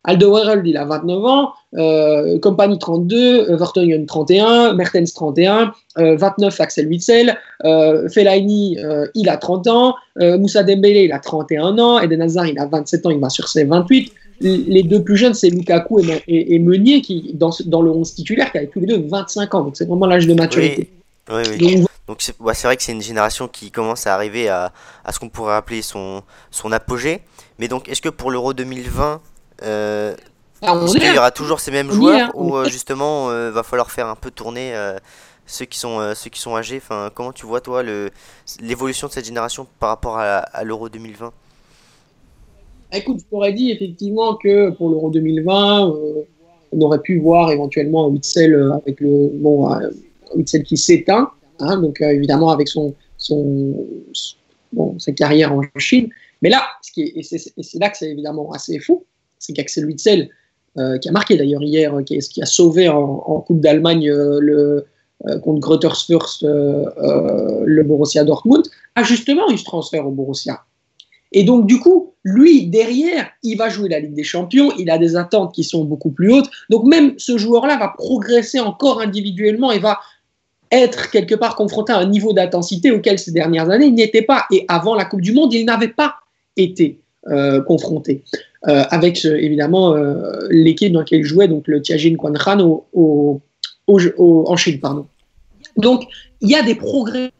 [0.06, 7.36] Alderweireld, il a 29 ans, euh, Compagnie 32, euh, 31, Mertens 31, 29 Axel Witzel,
[7.64, 12.22] euh, Fellaini, euh, il a 30 ans, euh, Moussa Dembélé, il a 31 ans, Eden
[12.22, 14.12] Hazard, il a 27 ans, il va sur ses 28.
[14.40, 18.58] Les deux plus jeunes, c'est Lukaku et, Meunier, qui, dans, dans, le 11 titulaire, qui
[18.58, 19.62] avaient tous les deux 25 ans.
[19.62, 20.90] Donc c'est vraiment l'âge de maturité.
[21.30, 24.72] Oui, oui, Donc, c'est vrai que c'est une génération qui commence à arriver à,
[25.04, 27.22] à ce qu'on pourrait appeler son, son apogée.
[27.58, 29.22] Mais donc, est-ce que pour l'Euro 2020,
[29.62, 30.14] euh,
[30.62, 34.16] Ah, Est-ce qu'il y aura toujours ces mêmes joueurs ou justement va falloir faire un
[34.16, 34.74] peu tourner
[35.46, 36.78] ceux qui sont ceux qui sont âgés?
[36.78, 38.10] Enfin comment tu vois toi le
[38.60, 41.32] l'évolution de cette génération par rapport à, l'Euro 2020
[42.92, 45.92] Écoute, je pourrais dire effectivement que pour l'Euro 2020
[46.72, 49.70] on aurait pu voir éventuellement un Witzel avec le bon
[50.34, 53.86] Witzel qui s'éteint hein, donc évidemment avec son son,
[54.72, 56.08] bon, sa carrière en Chine.
[56.42, 59.04] Mais là, ce qui est, et c'est là que c'est évidemment assez fou,
[59.38, 60.28] c'est qu'Axel Witzel,
[60.78, 64.86] euh, qui a marqué d'ailleurs hier, euh, qui, a sauvé en, Coupe d'Allemagne euh, le,
[65.42, 65.78] contre
[66.42, 70.60] le Borussia Dortmund, a justement eu ce transfert au Borussia.
[71.32, 74.98] Et donc, du coup, lui, derrière, il va jouer la Ligue des Champions, il a
[74.98, 76.50] des attentes qui sont beaucoup plus hautes.
[76.70, 79.98] Donc, même ce joueur-là va progresser encore individuellement et va
[80.70, 84.44] être quelque part confronté à un niveau d'intensité auquel ces dernières années il n'était pas.
[84.50, 86.16] Et avant la Coupe du Monde, il n'avait pas
[86.56, 88.22] été euh, confronté.
[88.68, 93.42] Euh, avec évidemment euh, l'équipe dans laquelle jouait, donc le Tianjin Quanran au,
[93.86, 94.80] en Chine.
[94.80, 95.06] Pardon.
[95.76, 96.04] Donc
[96.40, 97.30] il y a des progrès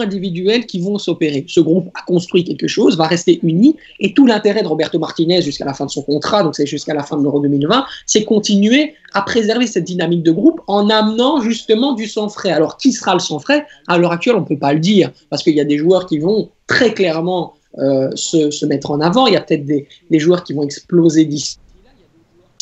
[0.00, 1.46] individuelles qui vont s'opérer.
[1.48, 5.40] Ce groupe a construit quelque chose, va rester uni, et tout l'intérêt de Roberto Martinez
[5.40, 8.24] jusqu'à la fin de son contrat, donc c'est jusqu'à la fin de l'Euro 2020, c'est
[8.24, 12.50] continuer à préserver cette dynamique de groupe en amenant justement du sang frais.
[12.50, 13.66] Alors qui sera le sang frais?
[13.88, 16.06] À l'heure actuelle, on ne peut pas le dire, parce qu'il y a des joueurs
[16.06, 19.86] qui vont très clairement euh, se, mettre en avant, il y a peut-être des,
[20.18, 21.58] joueurs qui vont exploser d'ici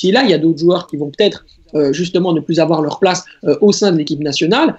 [0.05, 1.44] là, il y a d'autres joueurs qui vont peut-être
[1.75, 4.77] euh, justement ne plus avoir leur place euh, au sein de l'équipe nationale.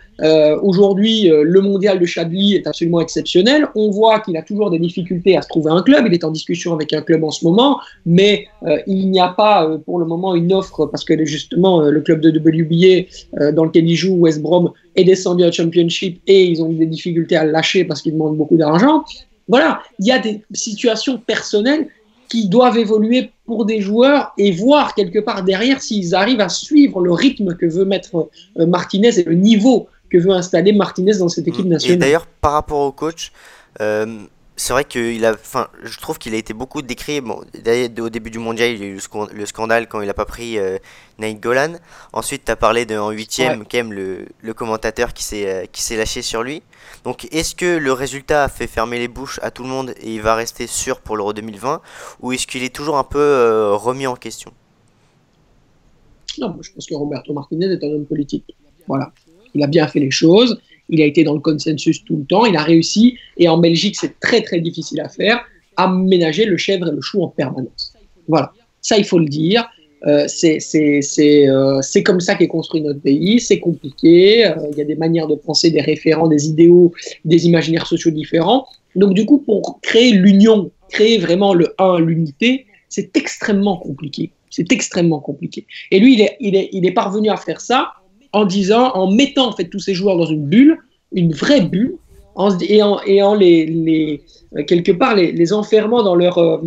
[0.64, 3.68] Aujourd'hui, le mondial de Chadli est absolument exceptionnel.
[3.76, 6.06] On voit qu'il a toujours des difficultés à se trouver un club.
[6.08, 8.48] Il est en discussion avec un club en ce moment, mais
[8.86, 12.30] il n'y a pas pour le moment une offre parce que justement le club de
[12.30, 16.86] WBA dans lequel il joue, West Brom, est descendu à Championship et ils ont des
[16.86, 19.04] difficultés à le lâcher parce qu'il demande beaucoup d'argent.
[19.48, 21.90] Voilà, il y a des situations personnelles
[22.30, 27.02] qui doivent évoluer pour des joueurs et voir quelque part derrière s'ils arrivent à suivre
[27.02, 31.28] le rythme que veut mettre euh, Martinez et le niveau que veut installer Martinez dans
[31.28, 31.98] cette équipe nationale.
[31.98, 33.34] Et d'ailleurs, par rapport au coach,
[33.82, 34.20] euh,
[34.62, 37.20] c'est vrai qu'il a, enfin, je trouve qu'il a été beaucoup décrit.
[37.20, 39.00] Bon, au début du mondial, il y a eu
[39.34, 40.78] le scandale quand il n'a pas pris euh,
[41.18, 41.74] Nate Golan.
[42.14, 45.66] Ensuite, tu as parlé de, en huitième, quand même, le, le commentateur qui s'est euh,
[45.72, 46.62] qui s'est lâché sur lui.
[47.04, 50.14] Donc, est-ce que le résultat a fait fermer les bouches à tout le monde et
[50.14, 51.82] il va rester sûr pour l'Euro 2020
[52.22, 54.52] ou est-ce qu'il est toujours un peu euh, remis en question?
[56.38, 58.56] Non, je pense que Roberto Martinez est un homme politique.
[58.88, 59.12] Voilà,
[59.56, 62.46] il a bien fait les choses il a été dans le consensus tout le temps,
[62.46, 65.44] il a réussi, et en Belgique, c'est très très difficile à faire,
[65.78, 67.94] à ménager le chèvre et le chou en permanence.
[68.28, 69.68] Voilà, ça il faut le dire.
[70.08, 74.86] Euh, euh, c'est comme ça qu'est construit notre pays, c'est compliqué, euh, il y a
[74.86, 76.92] des manières de penser, des référents, des idéaux,
[77.24, 78.66] des imaginaires sociaux différents.
[78.96, 84.32] Donc du coup, pour créer l'union, créer vraiment le 1, l'unité, c'est extrêmement compliqué.
[84.50, 85.66] C'est extrêmement compliqué.
[85.92, 87.94] Et lui, il est, il, est, il est parvenu à faire ça
[88.34, 90.78] en disant, en mettant en fait tous ces joueurs dans une bulle,
[91.12, 91.98] une vraie bulle,
[92.62, 94.22] et en, les,
[94.58, 96.58] euh, quelque part les, enfermant dans leur, euh,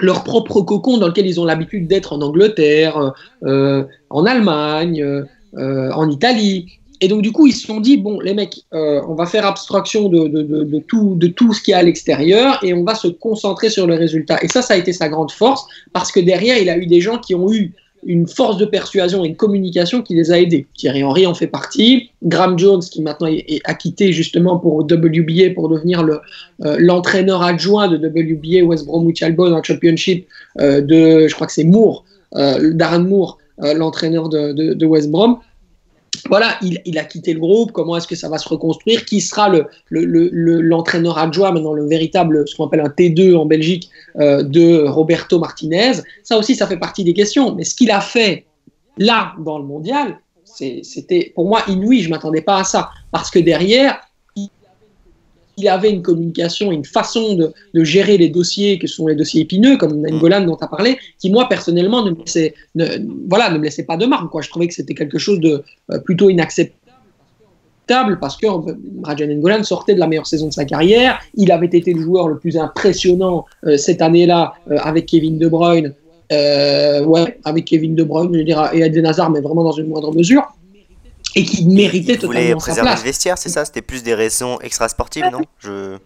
[0.00, 3.14] leur propre cocon dans lequel ils ont l'habitude d'être en Angleterre,
[3.44, 5.04] euh, en Allemagne,
[5.54, 6.66] en Italie.
[7.00, 10.08] Et donc, du coup, ils se sont dit, bon, les mecs, on va faire abstraction
[10.08, 13.86] de, tout, de tout ce qui est à l'extérieur et on va se concentrer sur
[13.86, 14.38] le résultat.
[14.42, 17.00] Et ça, ça a été sa grande force parce que derrière, il a eu des
[17.00, 17.72] gens qui ont eu
[18.04, 20.66] une force de persuasion et une communication qui les a aidés.
[20.76, 22.10] Thierry Henry en fait partie.
[22.22, 26.20] Graham Jones, qui maintenant est, acquitté justement pour WBA pour devenir le,
[26.64, 30.26] euh, l'entraîneur adjoint de WBA West Bromwich Albion en Championship
[30.60, 35.10] euh, de, je crois que c'est Moore, euh, Darren Moore, l'entraîneur de, de, de, West
[35.10, 35.36] Brom
[36.28, 39.48] voilà, il, a quitté le groupe, comment est-ce que ça va se reconstruire, qui sera
[39.90, 44.42] l'entraîneur le, le, adjoint, maintenant le véritable, ce qu'on appelle un T2 en Belgique, euh,
[44.42, 45.92] de Roberto Martinez.
[46.22, 47.54] Ça aussi, ça fait partie des questions.
[47.54, 48.44] Mais ce qu'il a fait
[48.98, 52.90] là, dans le mondial, c'était pour moi inouï, je ne m'attendais pas à ça.
[53.10, 54.00] Parce que derrière,
[55.56, 59.76] il avait une communication, une façon de, gérer les dossiers, que sont les dossiers épineux,
[59.76, 62.54] comme Nangolan dont tu as parlé, qui moi personnellement ne me laissait,
[63.28, 64.30] voilà, ne me laissait pas de marque.
[64.30, 64.42] Quoi.
[64.42, 69.62] Je trouvais que c'était quelque chose de euh, plutôt inacceptable parce que euh, Rajan Nangolan
[69.64, 71.20] sortait de la meilleure saison de sa carrière.
[71.34, 75.92] Il avait été le joueur le plus impressionnant euh, cette année-là avec Kevin De Bruyne.
[76.30, 80.14] ouais, avec Kevin De Bruyne, je dirais, et Eden Hazard, mais vraiment dans une moindre
[80.14, 80.46] mesure
[81.34, 82.76] et qui méritait totalement sa place.
[82.76, 85.98] préserver le vestiaire, c'est ça C'était plus des raisons extra-sportives, non Je...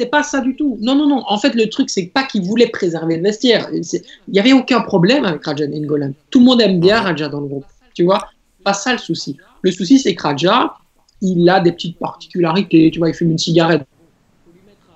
[0.00, 0.78] C'est pas ça du tout.
[0.80, 1.24] Non, non, non.
[1.26, 3.68] En fait, le truc, c'est pas qu'il voulait préserver le vestiaire.
[3.72, 3.82] Il
[4.28, 6.12] n'y avait aucun problème avec Raja Ngolan.
[6.30, 7.64] Tout le monde aime bien Raja dans le groupe.
[7.94, 8.28] Tu vois
[8.62, 9.36] Pas ça le souci.
[9.62, 10.74] Le souci, c'est que Raja,
[11.20, 12.92] il a des petites particularités.
[12.92, 13.82] Tu vois, il fume une cigarette.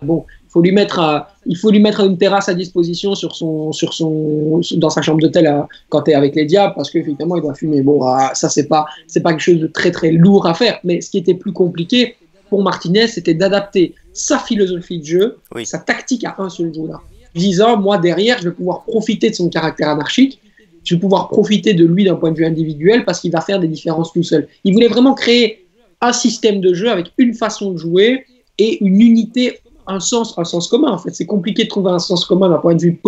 [0.03, 3.73] Bon, il faut lui mettre il faut lui mettre une terrasse à disposition sur son,
[3.73, 7.37] sur son, dans sa chambre d'hôtel euh, quand tu es avec les diables, parce qu'effectivement,
[7.37, 7.83] il doit fumer.
[7.83, 10.79] Bon, ah, ça, c'est pas, c'est pas quelque chose de très, très lourd à faire.
[10.85, 12.17] Mais ce qui était plus compliqué
[12.49, 17.03] pour Martinez, c'était d'adapter sa philosophie de jeu, sa tactique à un seul joueur.
[17.35, 20.39] Disant, moi, derrière, je vais pouvoir profiter de son caractère anarchique,
[20.85, 23.59] je vais pouvoir profiter de lui d'un point de vue individuel parce qu'il va faire
[23.59, 24.49] des différences tout seul.
[24.65, 25.65] Il voulait vraiment créer
[26.01, 28.27] un système de jeu avec une façon de jouer
[28.59, 30.91] et une unité un sens, un sens commun.
[30.91, 33.01] En fait, c'est compliqué de trouver un sens commun d'un point de vue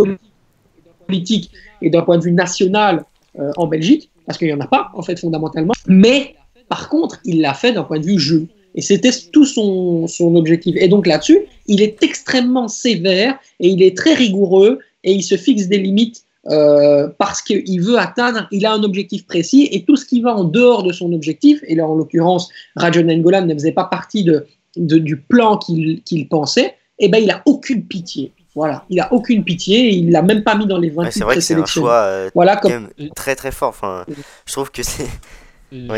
[1.06, 1.50] politique
[1.82, 3.04] et d'un point de vue national
[3.38, 5.72] euh, en Belgique, parce qu'il n'y en a pas, en fait, fondamentalement.
[5.86, 6.34] Mais
[6.68, 8.46] par contre, il l'a fait d'un point de vue jeu.
[8.74, 10.74] Et c'était tout son, objectif.
[10.78, 15.36] Et donc là-dessus, il est extrêmement sévère et il est très rigoureux et il se
[15.36, 19.96] fixe des limites euh, parce qu'il veut atteindre, il a un objectif précis et tout
[19.96, 23.54] ce qui va en dehors de son objectif, et là en l'occurrence, Rajon Ngolan ne
[23.54, 24.44] faisait pas partie de,
[24.76, 28.32] du plan qu'il pensait, eh ben, il a aucune pitié.
[28.54, 31.24] Voilà, il a aucune pitié et il l'a même pas mis dans les 20 C'est
[31.24, 32.88] vrai que c'est un choix euh, voilà, comme...
[33.16, 33.70] très très fort.
[33.70, 34.06] Enfin,
[34.46, 35.08] je trouve que c'est.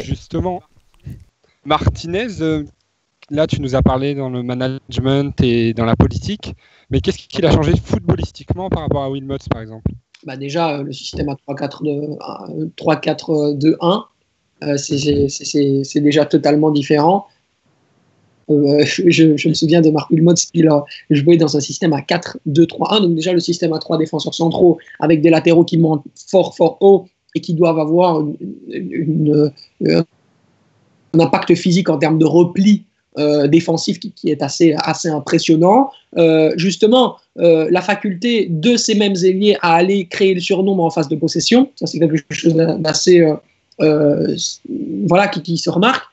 [0.03, 0.63] Justement,
[1.67, 2.65] Martinez, euh,
[3.29, 6.55] là tu nous as parlé dans le management et dans la politique,
[6.89, 9.91] mais qu'est-ce qu'il a changé footballistiquement par rapport à Wilmots par exemple?
[10.25, 14.05] Bah Déjà, euh, le système à 3-4-2-1,
[14.79, 17.27] c'est déjà totalement différent.
[18.49, 23.03] Euh, je, me souviens de Marc Wilmot qui a joué dans un système à 4-2-3-1.
[23.03, 26.79] Donc déjà le système à 3 défenseurs centraux avec des latéraux qui montent fort fort
[26.81, 29.51] haut et qui doivent avoir euh,
[29.83, 32.85] un impact physique en termes de repli
[33.19, 35.91] euh, défensif qui, est assez, assez impressionnant.
[36.57, 41.17] justement, la faculté de ces mêmes ailiers à aller créer le surnombre en phase de
[41.17, 43.25] possession, ça c'est quelque chose d'assez
[43.79, 46.05] voilà qui, se remarque.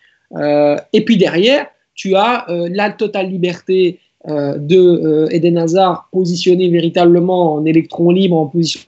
[0.94, 6.70] et puis derrière, tu as euh, la totale liberté euh, de euh, Eden Hazard positionné
[6.70, 8.82] véritablement en électron libre, en position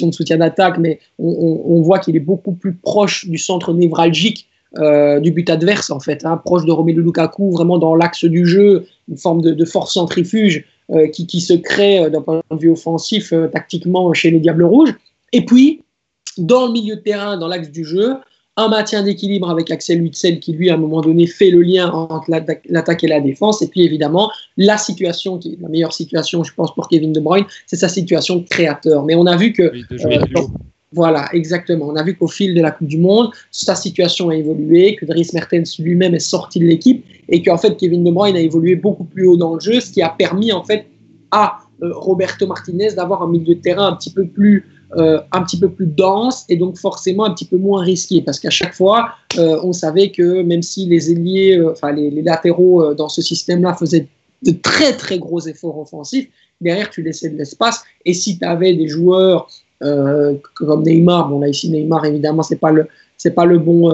[0.00, 4.46] de soutien d'attaque, mais on, voit qu'il est beaucoup plus proche du centre névralgique
[5.22, 8.86] du but adverse, en fait, hein, proche de Romelu Lukaku, vraiment dans l'axe du jeu,
[9.08, 10.64] une forme de, force centrifuge
[11.12, 14.94] qui, qui, se crée d'un point de vue offensif tactiquement chez les Diables Rouges.
[15.32, 15.82] Et puis,
[16.36, 18.18] dans le milieu de terrain, dans l'axe du jeu,
[18.58, 21.90] un maintien d'équilibre avec Axel Witzel qui, lui, à un moment donné, fait le lien
[21.92, 23.62] entre l'attaque et la défense.
[23.62, 27.20] Et puis, évidemment, la situation, qui est la meilleure situation, je pense, pour Kevin De
[27.20, 29.04] Bruyne, c'est sa situation de créateur.
[29.04, 29.62] Mais on a vu que.
[29.62, 30.42] Euh,
[30.90, 31.86] voilà, exactement.
[31.86, 35.04] On a vu qu'au fil de la Coupe du Monde, sa situation a évolué, que
[35.04, 38.74] Dries Mertens lui-même est sorti de l'équipe et qu'en fait, Kevin De Bruyne a évolué
[38.74, 40.86] beaucoup plus haut dans le jeu, ce qui a permis, en fait,
[41.30, 44.64] à euh, Roberto Martinez d'avoir un milieu de terrain un petit peu plus
[44.96, 48.22] euh, un petit peu plus dense et donc forcément un petit peu moins risqué.
[48.22, 52.10] Parce qu'à chaque fois, euh, on savait que même si les ailiers, euh, enfin les,
[52.22, 54.08] latéraux dans ce système-là faisaient
[54.44, 56.28] de très très gros efforts offensifs,
[56.60, 57.82] derrière tu laissais de l'espace.
[58.06, 59.48] Et si tu avais des joueurs
[60.54, 63.90] comme Neymar, bon là ici Neymar évidemment c'est pas le c'est pas le bon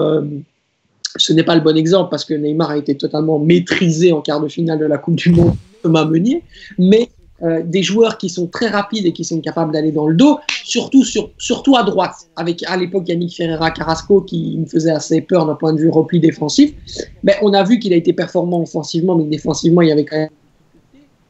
[1.15, 4.41] ce n'est pas le bon exemple parce que Neymar a été totalement maîtrisé en quart
[4.41, 5.53] de finale de la Coupe du Monde
[5.83, 6.41] Thomas Meunier,
[6.79, 7.09] mais
[7.43, 10.39] euh, des joueurs qui sont très rapides et qui sont capables d'aller dans le dos,
[10.63, 15.19] surtout, sur, surtout à droite, avec à l'époque Yannick Ferreira Carrasco qui me faisait assez
[15.21, 16.73] peur d'un point de vue repli défensif.
[17.23, 20.27] Mais on a vu qu'il a été performant offensivement, mais défensivement, il y avait quand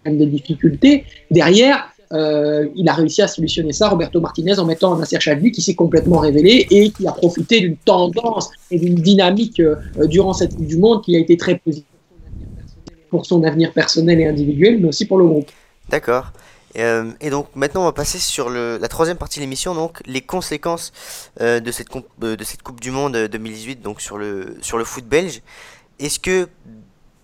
[0.05, 1.05] même des difficultés.
[1.31, 5.51] Derrière, euh, il a réussi à solutionner ça, Roberto Martinez, en mettant un Nasser Chadli
[5.51, 10.33] qui s'est complètement révélé et qui a profité d'une tendance et d'une dynamique euh, durant
[10.33, 11.85] cette Coupe du Monde qui a été très positive
[13.09, 15.49] pour son avenir personnel et individuel, mais aussi pour le groupe.
[15.89, 16.31] D'accord.
[16.77, 20.01] Euh, et donc maintenant on va passer sur le, la troisième partie de l'émission, donc
[20.05, 20.91] les conséquences
[21.39, 21.87] euh, de, cette
[22.19, 25.41] de cette Coupe du Monde 2018 donc sur le, sur le foot belge.
[25.99, 26.49] Est-ce que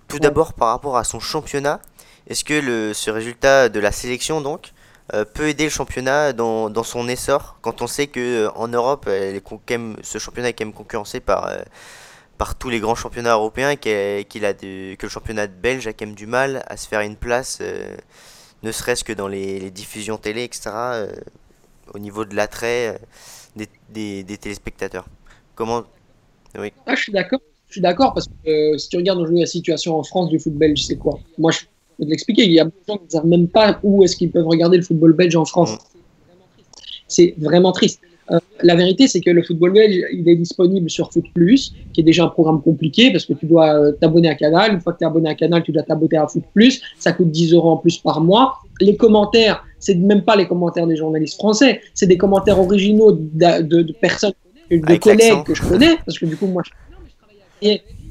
[0.07, 1.81] tout d'abord par rapport à son championnat,
[2.27, 4.71] est-ce que le, ce résultat de la sélection donc
[5.13, 9.09] euh, peut aider le championnat dans, dans, son essor quand on sait que en Europe
[9.09, 11.51] ce championnat est quand même concurrencé par
[12.37, 16.15] par tous les grands championnats européens et a que le championnat belge a quand même
[16.15, 17.59] du mal à se faire une place
[18.63, 21.11] ne serait-ce que dans les, diffusions télé, etc., euh,
[21.93, 22.99] au niveau de l'attrait
[23.57, 25.05] euh, des, téléspectateurs.
[25.55, 25.83] Comment
[26.57, 26.73] oui.
[26.85, 27.39] Ah, je suis d'accord.
[27.67, 30.37] Je suis d'accord parce que euh, si tu regardes aujourd'hui la situation en France du
[30.37, 31.17] football belge, c'est quoi?
[31.37, 31.61] Moi, je
[31.97, 32.43] peux te l'expliquer.
[32.43, 34.47] Il y a beaucoup de gens qui ne savent même pas où est-ce qu'ils peuvent
[34.47, 35.73] regarder le football belge en France.
[35.73, 35.77] Mm.
[37.07, 38.01] C'est vraiment triste.
[38.31, 42.01] Euh, la vérité, c'est que le football belge, il est disponible sur Foot Plus, qui
[42.01, 44.73] est déjà un programme compliqué parce que tu dois euh, t'abonner à Canal.
[44.73, 46.81] Une fois que tu es abonné à Canal, tu dois t'abonner à Foot Plus.
[46.97, 48.59] Ça coûte 10 euros en plus par mois.
[48.79, 53.91] Les commentaires, c'est même pas les commentaires des journalistes français, c'est des commentaires originaux de,
[53.93, 54.33] personnes,
[54.69, 56.63] de collègues que je connais, parce que du coup, moi,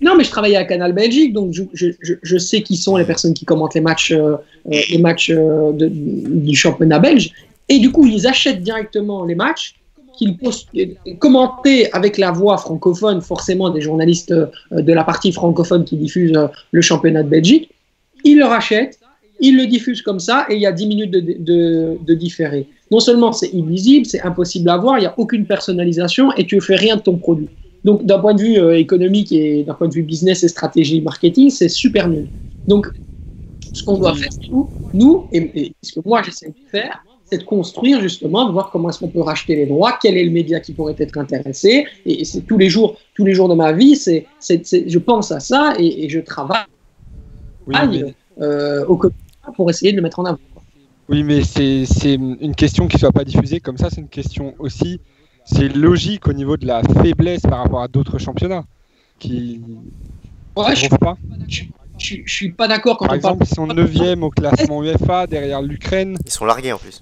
[0.03, 3.05] Non, mais je travaillais à Canal Belgique, donc je, je, je sais qui sont les
[3.05, 7.33] personnes qui commentent les matchs, euh, les matchs euh, de, du championnat belge.
[7.69, 9.80] Et du coup, ils achètent directement les matchs,
[10.17, 10.37] qu'ils
[11.19, 16.39] commentés avec la voix francophone, forcément des journalistes euh, de la partie francophone qui diffusent
[16.71, 17.71] le championnat de Belgique.
[18.25, 18.99] Ils le rachètent,
[19.41, 22.67] ils le diffusent comme ça, et il y a 10 minutes de, de, de différé.
[22.91, 26.57] Non seulement c'est illisible, c'est impossible à voir, il n'y a aucune personnalisation, et tu
[26.57, 27.49] ne fais rien de ton produit.
[27.85, 31.01] Donc, d'un point de vue euh, économique et d'un point de vue business et stratégie
[31.01, 32.29] marketing, c'est super nul.
[32.67, 32.89] Donc,
[33.73, 37.45] ce qu'on doit faire, nous, nous et, ce que moi j'essaie de faire, c'est de
[37.45, 40.61] construire justement, de voir comment est-ce qu'on peut racheter les droits, quel est le média
[40.61, 41.87] qui pourrait être intéressé.
[42.05, 45.41] Et, c'est tous les jours, tous les jours de ma vie, c'est, je pense à
[45.41, 46.65] ça et, je travaille
[48.41, 50.39] euh, au quotidien pour essayer de le mettre en avant.
[51.09, 54.55] Oui, mais c'est, une question qui ne soit pas diffusée comme ça, c'est une question
[54.59, 55.01] aussi
[55.45, 58.65] c'est logique au niveau de la faiblesse par rapport à d'autres championnats
[59.19, 59.61] qui.
[60.57, 61.17] Ouais, je, pas
[61.49, 61.65] je,
[61.99, 66.19] je, suis pas d'accord quand par exemple, ils sont 9 au classement UEFA derrière l'Ukraine.
[66.25, 67.01] Ils sont largués en plus.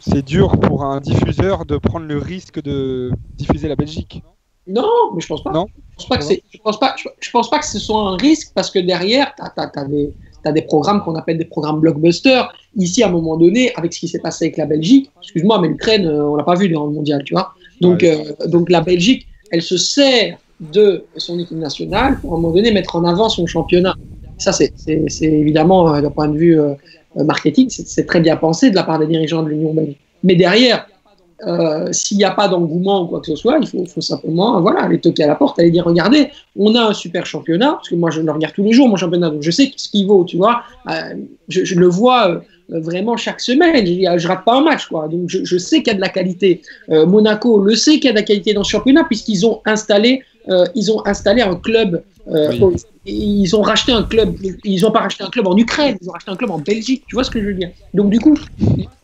[0.00, 4.22] C'est dur pour un diffuseur de prendre le risque de diffuser la Belgique.
[4.66, 5.52] Non, mais je pense pas.
[5.52, 5.66] Non.
[5.92, 6.42] Je pense pas que c'est.
[6.50, 6.94] Je pense pas.
[6.96, 10.52] Je, pense pas que ce soit un risque parce que derrière, tu as, des tu
[10.52, 12.52] des programmes qu'on appelle des programmes blockbusters.
[12.76, 15.68] Ici, à un moment donné, avec ce qui s'est passé avec la Belgique, excuse-moi, mais
[15.68, 17.54] l'Ukraine, euh, on l'a pas vu dans le mondial, tu vois.
[17.80, 22.40] Donc, euh, donc la Belgique, elle se sert de son équipe nationale pour à un
[22.40, 23.94] moment donné mettre en avant son championnat.
[24.38, 24.72] Ça, c'est
[25.20, 26.74] évidemment, euh, d'un point de vue euh,
[27.16, 29.94] marketing, c'est très bien pensé de la part des dirigeants de l'Union belge.
[30.22, 30.86] Mais derrière,
[31.46, 34.82] euh, s'il n'y a pas d'engouement ou quoi que ce soit, il faut, simplement voilà,
[34.82, 37.94] aller toquer à la porte, aller dire regardez, on a un super championnat, parce que
[37.94, 40.24] moi je le regarde tous les jours, mon championnat, donc je sais ce qu'il vaut,
[40.24, 40.62] tu vois.
[40.90, 41.14] Euh,
[41.48, 45.08] je, le vois euh, vraiment chaque semaine, je, je rate pas un match, quoi.
[45.08, 46.60] Donc je, je sais qu'il y a de la qualité.
[46.88, 50.22] Monaco le sait qu'il y a de la qualité dans ce championnat, puisqu'ils ont installé.
[50.74, 52.02] Ils ont installé un club,
[53.06, 56.12] ils ont racheté un club, ils n'ont pas racheté un club en Ukraine, ils ont
[56.12, 57.70] racheté un club en Belgique, tu vois ce que je veux dire?
[57.94, 58.36] Donc du coup,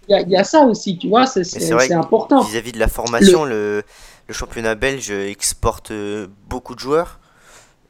[0.08, 2.42] il y, a ça aussi, tu vois, c'est important.
[2.42, 3.82] Vis-à-vis de la formation, le...
[4.28, 7.18] le, championnat belge exporte euh, beaucoup de joueurs.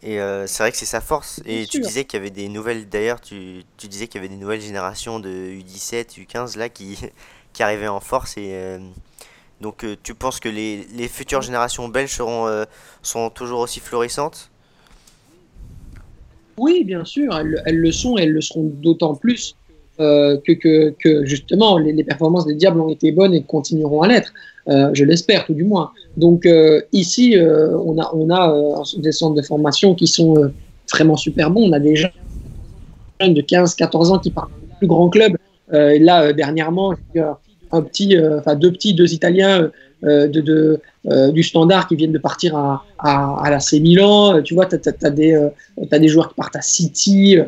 [0.03, 1.41] Et euh, c'est vrai que c'est sa force.
[1.47, 4.33] Et tu disais qu'il y avait des nouvelles, d'ailleurs, tu, tu, disais qu'il y avait
[4.33, 6.99] des nouvelles générations de U17, U15 là qui,
[7.53, 8.37] qui arrivaient en force.
[8.39, 8.79] Et
[9.61, 12.65] euh, donc tu penses que les, futures générations belges seront,
[13.03, 14.51] sont toujours aussi florissantes?
[16.59, 19.57] Oui, bien sûr, elles, le sont elles le seront d'autant plus
[20.01, 24.33] euh, que, justement les, performances des Diables ont été bonnes et continueront à l'être.
[24.69, 25.93] Euh, je l'espère tout du moins.
[26.17, 30.53] Donc euh, ici, euh, on a, on a euh, des centres de formation qui sont
[30.91, 31.69] vraiment super bons.
[31.69, 32.11] On a des jeunes
[33.21, 35.37] de 15-14 ans qui partent du plus grand club.
[35.71, 36.95] là, dernièrement,
[37.73, 39.71] un petit, enfin deux petits, deux Italiens
[40.05, 40.79] euh, de, de
[41.11, 44.43] euh, du standard qui viennent de partir à, à, à la C Milan.
[44.43, 45.49] Tu vois, tu as, des, euh,
[45.91, 47.39] as des joueurs qui partent à City.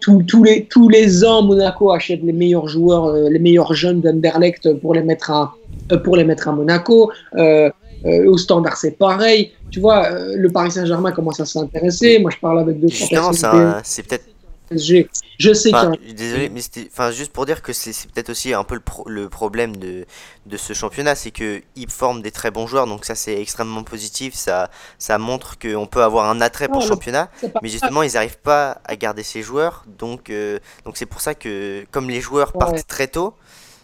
[0.00, 4.94] tous, les, tous les ans, Monaco achète les meilleurs joueurs, les meilleurs jeunes d'Anderlecht pour
[4.94, 5.54] les mettre à,
[6.04, 7.10] pour les mettre à Monaco.
[8.06, 9.50] au standard, c'est pareil.
[9.70, 12.18] Tu vois, le Paris Saint-Germain commence à s'intéresser.
[12.18, 13.32] Moi, je parle avec deux Justement,
[13.82, 14.27] c'est peut-être
[15.38, 18.74] je sais enfin, Désolé, mais enfin, juste pour dire que c'est peut-être aussi un peu
[18.74, 20.04] le, le problème de,
[20.46, 24.34] de, ce championnat, c'est qu'ils forment des très bons joueurs, donc ça c'est extrêmement positif,
[24.34, 27.30] ça, ça montre qu'on peut avoir un attrait pour le championnat,
[27.62, 31.34] mais justement ils n'arrivent pas à garder ces joueurs, donc euh, donc c'est pour ça
[31.34, 33.34] que comme les joueurs partent très tôt,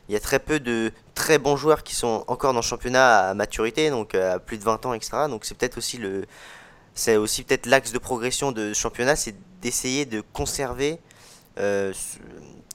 [0.09, 3.29] il y a très peu de très bons joueurs qui sont encore dans le championnat
[3.29, 5.12] à maturité, donc à plus de 20 ans, etc.
[5.29, 6.27] Donc c'est peut-être aussi le
[6.94, 10.98] c'est aussi peut-être l'axe de progression de ce championnat, c'est d'essayer de conserver
[11.59, 11.92] euh,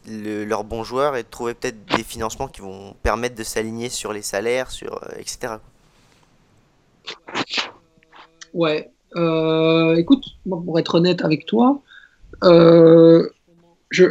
[0.07, 4.11] leurs bons joueurs et de trouver peut-être des financements qui vont permettre de s'aligner sur
[4.11, 5.53] les salaires, sur, euh, etc.
[8.53, 8.89] Ouais.
[9.15, 11.81] Euh, écoute, pour être honnête avec toi,
[12.43, 13.23] je,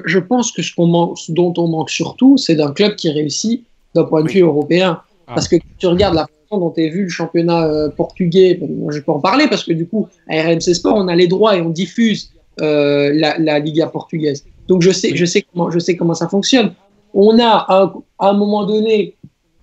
[0.05, 4.05] je, pense que ce, ce, dont on manque surtout, c'est d'un club qui réussit d'un
[4.05, 5.03] point de vue européen.
[5.27, 5.35] Ah.
[5.35, 8.59] Parce que tu regardes la dont est vu le championnat portugais,
[8.89, 11.57] je peux en parler parce que du coup, à RMC Sport, on a les droits
[11.57, 12.31] et on diffuse
[12.61, 14.45] euh, la, la, Liga portugaise.
[14.67, 16.73] Donc je sais, je sais comment, je sais comment ça fonctionne.
[17.15, 19.15] On a à un moment donné,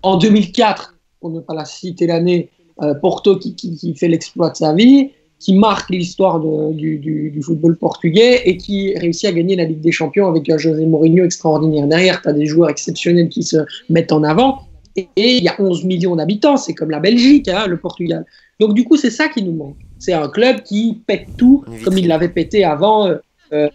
[0.01, 2.49] en 2004, pour ne pas la citer l'année,
[2.81, 7.31] euh, Porto qui, qui, qui fait l'exploit de sa vie, qui marque l'histoire du, du,
[7.31, 10.85] du, football portugais et qui réussit à gagner la Ligue des Champions avec un José
[10.85, 11.87] Mourinho extraordinaire.
[11.87, 13.57] Derrière, tu as des joueurs exceptionnels qui se
[13.89, 14.59] mettent en avant.
[14.95, 18.25] Et il y a 11 millions d'habitants, c'est comme la Belgique, hein, le Portugal.
[18.59, 19.77] Donc du coup, c'est ça qui nous manque.
[19.99, 23.07] C'est un club qui pète tout, comme il l'avait pété avant.
[23.07, 23.17] Euh,
[23.53, 23.69] euh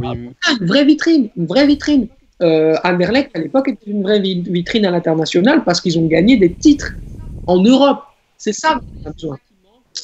[0.00, 2.08] Une vraie vitrine, une vraie vitrine.
[2.42, 6.52] Euh, Anderlecht, à l'époque, était une vraie vitrine à l'international parce qu'ils ont gagné des
[6.52, 6.96] titres
[7.46, 8.02] en Europe.
[8.36, 9.38] C'est ça qu'on a besoin.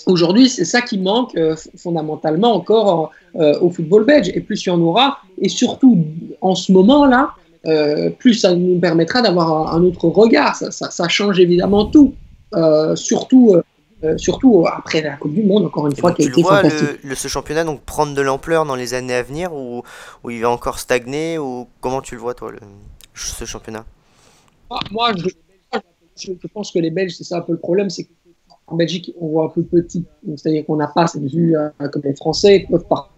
[0.06, 4.30] Aujourd'hui, c'est ça qui manque euh, fondamentalement encore euh, au football belge.
[4.34, 6.04] Et plus il y en aura, et surtout
[6.40, 7.34] en ce moment-là,
[7.66, 10.56] euh, plus ça nous permettra d'avoir un, autre regard.
[10.56, 12.14] Ça, ça, change évidemment tout.
[12.94, 13.56] surtout,
[14.16, 17.28] surtout après la Coupe du Monde, encore une fois, qui a été vois Le, ce
[17.28, 19.82] championnat donc prendre de l'ampleur dans les années à venir ou,
[20.24, 22.58] ou, il va encore stagner ou comment tu le vois toi, le,
[23.14, 23.84] ce championnat?
[24.90, 25.28] Moi, je,
[26.16, 28.08] je, pense que les Belges, c'est ça un peu le problème, c'est
[28.66, 30.04] en Belgique, on voit un peu petit,
[30.36, 33.10] c'est-à-dire qu'on n'a pas cette vue euh, comme les Français peuvent pas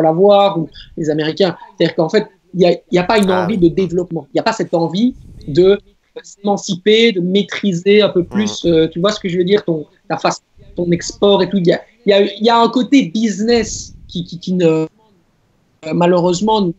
[0.00, 1.56] l'avoir, ou les Américains.
[1.76, 4.26] C'est-à-dire qu'en fait, n'y a, a, pas une ah envie de développement.
[4.30, 5.14] Il n'y a pas cette envie
[5.48, 5.78] de
[6.22, 9.86] s'émanciper, de maîtriser un peu plus, euh, tu vois ce que je veux dire, ton,
[10.08, 10.42] ta face,
[10.76, 11.56] ton export et tout.
[11.58, 14.86] Il y a, y, a, y a, un côté business qui, qui, qui ne, euh,
[15.94, 16.70] malheureusement,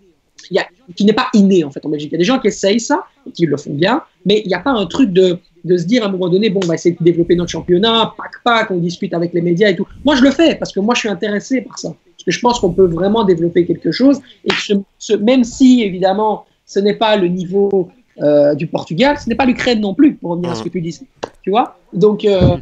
[0.51, 2.09] y a, qui n'est pas inné en fait en Belgique.
[2.11, 4.47] Il y a des gens qui essayent ça, et qui le font bien, mais il
[4.47, 6.67] n'y a pas un truc de de se dire à un moment donné, bon, on
[6.67, 9.87] va essayer de développer notre championnat, pac, pac, on discute avec les médias et tout.
[10.03, 11.95] Moi, je le fais parce que moi, je suis intéressé par ça.
[12.23, 14.21] Parce que je pense qu'on peut vraiment développer quelque chose.
[14.45, 17.89] Et que même si, évidemment, ce n'est pas le niveau
[18.21, 20.79] euh, du Portugal, ce n'est pas l'Ukraine non plus, pour revenir à ce que tu
[20.79, 20.99] dis.
[21.41, 21.77] Tu vois?
[21.91, 22.57] Donc, euh,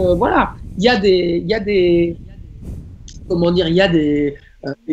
[0.00, 1.42] euh, voilà, il y a des.
[1.44, 2.16] Il y a des
[3.28, 4.36] comment dire Il y a des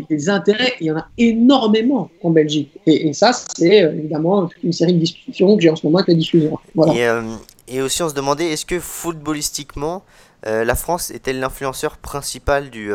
[0.10, 2.72] des intérêts, il y en a énormément en Belgique.
[2.86, 6.16] Et, ça, c'est évidemment une série de discussions que j'ai en ce moment avec la
[6.16, 6.60] diffusion.
[6.78, 7.22] Euh,
[7.68, 10.04] et, aussi, on se demandait, est-ce que footballistiquement,
[10.46, 12.92] la France est-elle l'influenceur principal du,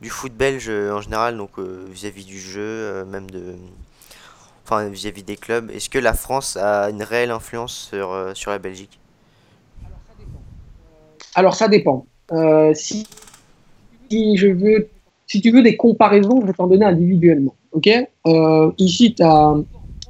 [0.00, 3.54] du foot belge en général, donc vis-à-vis du jeu, même de,
[4.64, 5.70] enfin vis-à-vis des clubs?
[5.70, 8.98] Est-ce que la France a une réelle influence sur, sur la Belgique?
[11.34, 12.06] Alors ça dépend.
[12.74, 13.06] si,
[14.08, 14.88] si je veux
[15.30, 17.54] si tu veux des comparaisons, je vais t'en donner individuellement.
[17.70, 17.88] Ok?
[18.26, 19.14] Euh, Ici,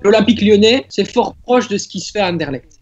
[0.02, 2.79] l'Olympique lyonnais, c'est fort proche de ce qui se fait à Anderlecht.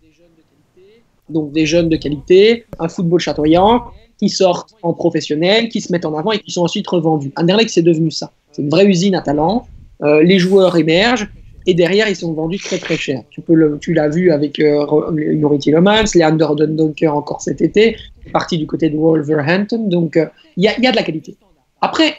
[1.30, 3.84] Donc des jeunes de qualité, un football chatoyant,
[4.18, 7.32] qui sortent en professionnel, qui se mettent en avant et qui sont ensuite revendus.
[7.36, 8.32] Anderlecht, c'est devenu ça.
[8.52, 9.66] C'est une vraie usine à talent.
[10.02, 11.28] Euh, les joueurs émergent
[11.66, 13.22] et derrière, ils sont vendus très très cher.
[13.30, 17.96] Tu, l'as vu avec euh, Yuri Tillemans, Leander Dunker encore cet été,
[18.32, 19.88] parti du côté de Wolverhampton.
[19.88, 20.26] Donc, euh,
[20.56, 21.36] il y, y a de la qualité.
[21.80, 22.14] Après,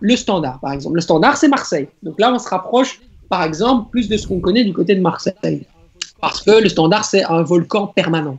[0.00, 0.96] le standard, par exemple.
[0.96, 1.88] Le standard, c'est Marseille.
[2.02, 5.00] Donc là, on se rapproche, par exemple, plus de ce qu'on connaît du côté de
[5.00, 5.62] Marseille.
[6.20, 8.38] Parce que le standard, c'est un volcan permanent.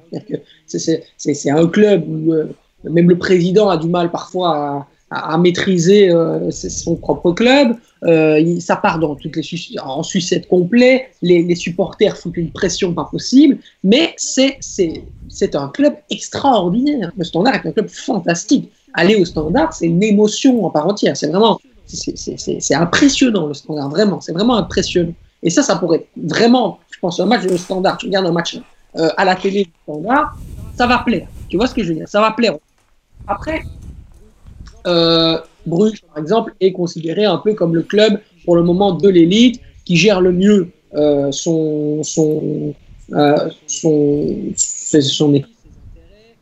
[0.67, 2.45] C'est un club où euh,
[2.83, 7.75] même le président a du mal parfois à, maîtriser euh, son propre club.
[8.03, 11.09] Euh, ça part dans toutes les en sucette complet.
[11.21, 13.57] Les, supporters foutent une pression pas possible.
[13.83, 17.11] Mais c'est un club extraordinaire.
[17.17, 21.15] Le standard est un club fantastique aller au standard, c'est une émotion en part entière.
[21.15, 24.21] C'est vraiment, c'est impressionnant le standard, vraiment.
[24.21, 25.13] C'est vraiment impressionnant.
[25.43, 28.59] Et ça, ça pourrait vraiment, pense, un match de standard, tu regardes un match
[28.97, 30.37] euh, à la télé du standard,
[30.75, 31.27] ça va plaire.
[31.49, 32.07] Tu vois ce que je veux dire?
[32.07, 32.55] Ça va plaire.
[33.27, 33.63] Après,
[34.87, 39.09] euh, Bruges, par exemple, est considéré un peu comme le club, pour le moment, de
[39.09, 42.73] l'élite, qui gère le mieux euh, son, son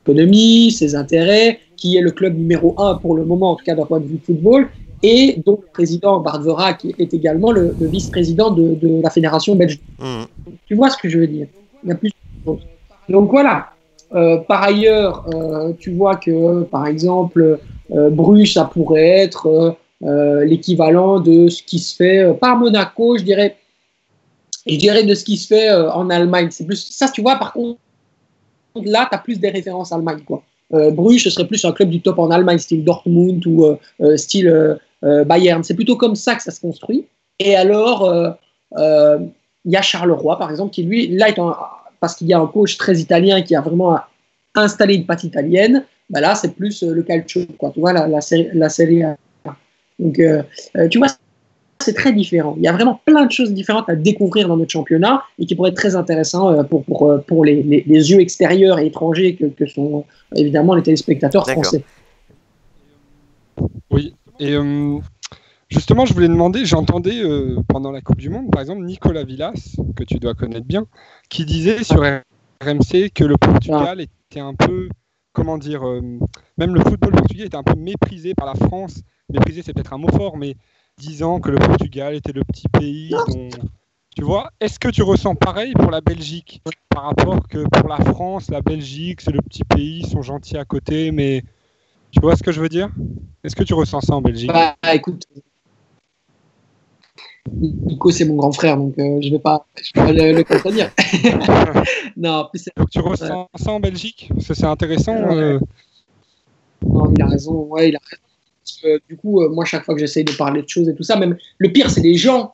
[0.06, 3.76] économie, ses intérêts, qui est le club numéro un pour le moment, en tout cas
[3.76, 4.70] d'un point de vue football,
[5.02, 9.80] et donc le président Bardvera, qui est également le, vice-président de, la fédération belge.
[10.00, 10.24] Mmh.
[10.66, 11.48] Tu vois ce que je veux dire?
[11.84, 12.62] Il y a plus de choses.
[13.08, 13.70] Donc voilà.
[14.14, 17.60] Euh, par ailleurs, euh, tu vois que, par exemple,
[17.92, 23.58] euh, Bruges, ça pourrait être l'équivalent de ce qui se fait par Monaco, je dirais,
[24.66, 26.48] je dirais de ce qui se fait en Allemagne.
[26.52, 27.36] C'est plus ça, tu vois.
[27.36, 27.78] Par contre,
[28.76, 30.42] là, tu as plus des références Allemagne, quoi.
[30.74, 33.78] Euh, Bruges, ce serait plus un club du top en Allemagne, style Dortmund ou euh,
[34.02, 35.64] euh, style Bayern.
[35.64, 37.06] C'est plutôt comme ça que ça se construit.
[37.40, 38.38] Et alors,
[38.78, 41.36] il y a Charleroi, par exemple, qui lui, là, est
[42.00, 43.98] parce qu'il y a un coach très italien qui a vraiment
[44.56, 47.72] installé une patte italienne, bah là, c'est plus le calcio, quoi.
[47.72, 49.04] Tu vois, la, la, série, la série
[50.00, 50.22] Donc,
[50.90, 51.08] tu vois,
[51.82, 52.56] c'est très différent.
[52.58, 55.56] Il y a vraiment plein de choses différentes à découvrir dans notre championnat et qui
[55.56, 59.36] pourraient être très intéressants euh, pour, pour, euh, pour les, les, yeux extérieurs et étrangers
[59.36, 60.04] que, que, sont
[60.36, 61.84] évidemment les téléspectateurs français.
[63.92, 65.00] Oui, et euh,
[65.70, 67.22] justement, je voulais demander, j'entendais
[67.68, 70.86] pendant la Coupe du Monde, par exemple, Nicolas Villas, que tu dois connaître bien,
[71.30, 74.90] qui disait sur RMC que le Portugal était un peu,
[75.34, 75.84] comment dire,
[76.58, 79.02] même le football portugais était un peu méprisé par la France.
[79.30, 80.56] Méprisé, c'est peut-être un mot fort, mais
[80.98, 83.14] disant que le Portugal était le petit pays
[84.16, 87.98] Tu vois, est-ce que tu ressens pareil pour la Belgique par rapport que pour la
[87.98, 91.44] France, la Belgique, c'est le petit pays, ils sont gentils à côté, mais
[92.12, 92.90] tu vois ce que je veux dire?
[93.44, 94.52] Est-ce que tu ressens ça en Belgique?
[94.52, 95.26] Bah écoute,
[97.54, 100.92] Nico c'est mon grand frère, donc euh, je ne vais pas, le, contredire.
[102.18, 102.48] non,
[102.78, 104.30] donc tu ressens ça en Belgique?
[104.40, 105.16] C'est intéressant.
[105.16, 105.60] Euh,
[106.86, 107.54] Non, il a raison.
[107.66, 108.22] Ouais, il a raison.
[108.64, 110.96] Parce que, du coup, euh, moi, chaque fois que j'essaye de parler de choses et
[110.96, 112.54] tout ça, même le pire, c'est les gens.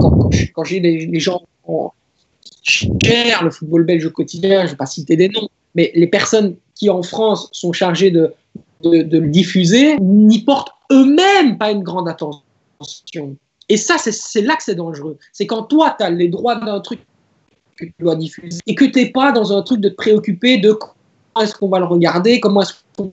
[0.00, 1.42] Quand, quand j'ai les, les, gens
[2.62, 5.92] qui gèrent le football belge au quotidien, je ne vais pas citer des noms, mais
[5.94, 8.34] les personnes qui en France sont chargées de,
[8.82, 12.42] le diffuser n'y portent eux-mêmes pas une grande attention.
[13.68, 15.16] Et ça, c'est là que c'est dangereux.
[15.32, 16.98] C'est quand toi, tu as les droits d'un truc
[17.76, 20.58] que tu dois diffuser et que tu n'es pas dans un truc de te préoccuper
[20.58, 20.94] de comment
[21.40, 23.12] est-ce qu'on va le regarder, comment est-ce qu'on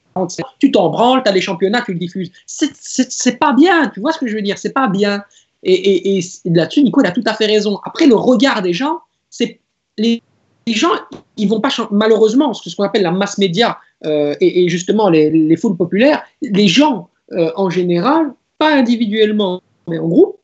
[0.58, 2.32] Tu t'en branles, tu as les championnats, tu le diffuses.
[2.48, 4.58] C'est pas bien, tu vois ce que je veux dire?
[4.58, 5.24] C'est pas bien.
[5.62, 7.80] Et là-dessus, Nico, il a tout à fait raison.
[7.84, 8.98] Après, le regard des gens,
[9.30, 9.60] c'est
[10.00, 10.24] les,
[10.70, 10.92] les, gens,
[11.38, 15.58] ils vont pas malheureusement, ce qu'on appelle la masse média euh, et, justement les, les,
[15.58, 20.40] foules populaires, les gens euh, en général, pas individuellement, mais en groupe,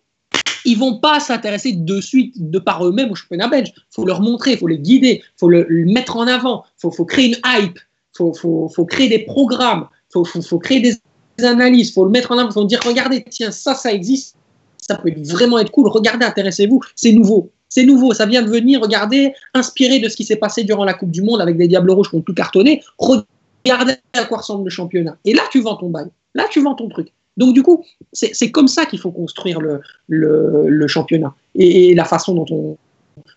[0.66, 3.72] ils vont pas s'intéresser de suite, de par eux-mêmes au championnat belge.
[3.92, 6.92] Faut leur montrer, il faut les guider, il faut le, le, mettre en avant, faut,
[6.92, 7.80] faut, créer une hype,
[8.18, 12.12] faut, faut, faut, créer des programmes, il faut, faut, créer des analyses, il faut le
[12.12, 14.36] mettre en avant, faut dire regardez, tiens, ça, ça existe,
[14.78, 17.52] ça peut vraiment être cool, regardez, intéressez-vous, c'est nouveau.
[17.76, 20.94] C'est nouveau, ça vient de venir, regardez, inspiré de ce qui s'est passé durant la
[20.94, 24.64] Coupe du Monde avec des Diables Rouges qui ont tout cartonné, regardez à quoi ressemble
[24.64, 25.18] le championnat.
[25.26, 26.06] Et là, tu vends ton bail,
[26.36, 27.10] là, tu vends ton truc.
[27.36, 32.78] Donc du coup, c'est comme ça qu'il faut construire le, championnat et, la façon dont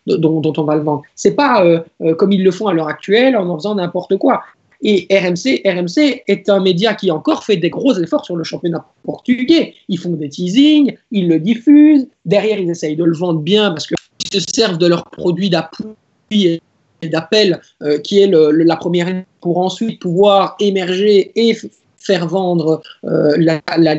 [0.07, 1.03] on, va le vendre.
[1.16, 4.18] C'est pas euh, euh, comme ils le font à l'heure actuelle en en faisant n'importe
[4.18, 4.43] quoi.
[4.82, 8.86] Et RMC, RMC est un média qui encore fait des gros efforts sur le championnat
[9.03, 9.74] portugais.
[9.89, 12.07] Ils font des teasings, ils le diffusent.
[12.24, 13.97] Derrière, ils essayent de le vendre bien parce qu'ils
[14.32, 16.60] se servent de leur produit d'appui
[17.02, 21.56] et d'appel, euh, qui est la première pour ensuite pouvoir émerger et
[21.98, 23.94] faire vendre euh, la, la,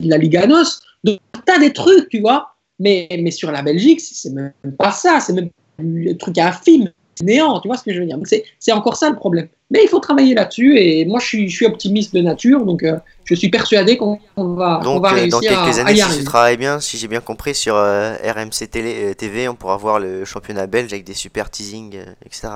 [0.00, 0.80] la Liga NOS.
[1.04, 2.48] Donc, tu as des trucs, tu vois.
[2.78, 5.20] Mais, mais sur la Belgique, c'est même pas ça.
[5.20, 6.90] C'est même le truc film
[7.22, 7.60] néant.
[7.60, 8.18] Tu vois ce que je veux dire
[8.58, 9.48] C'est encore ça le problème.
[9.72, 10.78] Mais il faut travailler là-dessus.
[10.78, 12.66] Et moi, je suis, je suis, optimiste de nature.
[12.66, 16.02] Donc, euh, je suis persuadé qu'on va, donc, on va réussir dans quelques à, années,
[16.02, 19.54] à si tu travailles bien, si j'ai bien compris, sur euh, RMC télé, TV, on
[19.54, 22.48] pourra voir le championnat belge avec des super teasings, euh, etc.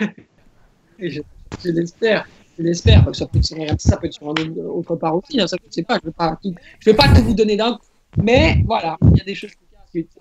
[0.98, 1.20] je,
[1.64, 2.26] je l'espère.
[2.58, 3.14] Je l'espère.
[3.14, 5.40] Ça peut être sur RMC, ça peut être sur un autre part aussi.
[5.40, 6.00] Hein, ça, je ne sais pas.
[6.02, 6.54] Je ne
[6.84, 7.86] vais, pas tout, vous donner d'un coup.
[8.16, 9.52] Mais voilà, il y a des choses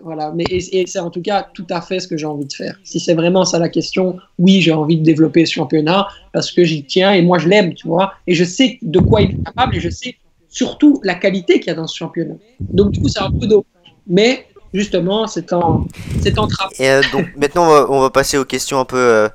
[0.04, 2.54] voilà, mais et, c'est en tout cas tout à fait ce que j'ai envie de
[2.54, 2.80] faire.
[2.84, 6.64] Si c'est vraiment ça la question, oui, j'ai envie de développer ce championnat parce que
[6.64, 9.44] j'y tiens et moi je l'aime, tu vois, et je sais de quoi il est
[9.44, 10.16] capable et je sais
[10.50, 12.36] surtout la qualité qu'il y a dans ce championnat.
[12.60, 13.66] Donc du coup, c'est un peu dommage.
[14.06, 15.86] Mais justement, c'est en,
[16.22, 16.76] c'est en travail.
[16.80, 19.30] Et euh, donc maintenant, on va, on va, passer aux questions un peu euh,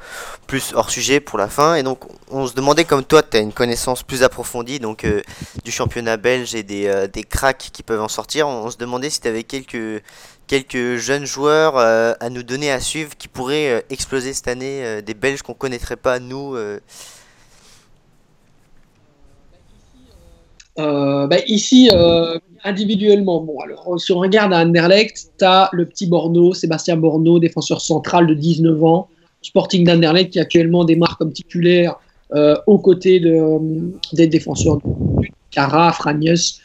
[0.47, 1.75] plus hors sujet pour la fin.
[1.75, 5.23] Et donc, on se demandait, comme toi, tu as une connaissance plus approfondie donc euh,
[5.65, 8.49] du championnat belge et des, euh, des cracks qui peuvent en sortir.
[8.49, 10.03] On, se demandait si tu avais quelques,
[10.47, 15.15] quelques jeunes joueurs euh, à nous donner à suivre qui pourraient exploser cette année, des
[15.15, 16.57] Belges qu'on connaîtrait pas, nous.
[20.77, 21.91] bah, ici,
[22.65, 27.39] individuellement, bon, alors, si on regarde à Anderlecht, tu as le petit Borno, Sébastien Borno,
[27.39, 29.09] défenseur central de 19 ans,
[29.47, 31.97] Sporting d'Anderlecht qui actuellement démarre comme titulaire
[32.35, 33.59] euh, aux côtés euh,
[34.13, 34.83] des défenseurs de
[35.51, 36.61] Cara, Franius,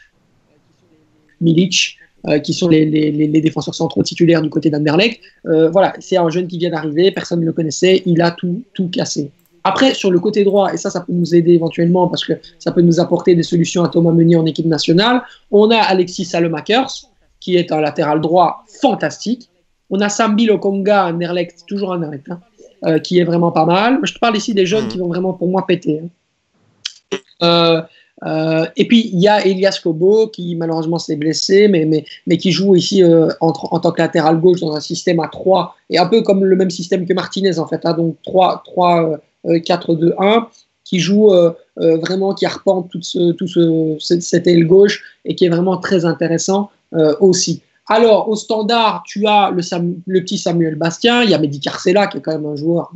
[1.40, 5.20] Milic, euh, qui sont les, les, défenseurs centraux titulaires du côté d'Anderlecht.
[5.46, 8.64] Euh, voilà, c'est un jeune qui vient d'arriver, personne ne le connaissait, il a tout,
[8.74, 9.32] tout cassé.
[9.64, 12.72] Après, sur le côté droit, et ça, ça peut nous aider éventuellement parce que ça
[12.72, 15.22] peut nous apporter des solutions à Thomas Meunier en équipe nationale,
[15.52, 16.92] on a Alexis Salemakers,
[17.40, 19.50] qui est un latéral droit fantastique.
[19.90, 22.40] On a Sambi Lokonga, Anderlecht, toujours Anderlecht, hein,
[22.86, 24.00] euh, qui est vraiment pas mal.
[24.04, 24.90] Je te parle ici des jeunes mmh.
[24.90, 26.02] qui vont vraiment, pour moi, péter.
[26.04, 27.18] Hein.
[27.44, 27.82] Euh,
[28.24, 32.38] euh, et puis, il y a Elias Kobo, qui malheureusement s'est blessé, mais, mais, mais
[32.38, 35.98] qui joue ici en, en, tant que latéral gauche dans un système à 3, et
[35.98, 40.46] un peu comme le même système que Martinez, en fait, hein, donc 3, 3 4-2-1
[40.92, 45.36] qui joue euh, euh, vraiment, qui arpente tout, ce, tout ce, cette aile gauche et
[45.36, 47.62] qui est vraiment très intéressant euh, aussi.
[47.88, 52.18] Alors, au standard, tu as le, petit Samuel Bastien, il y a Mehdi Carcella qui
[52.18, 52.92] est quand même un joueur,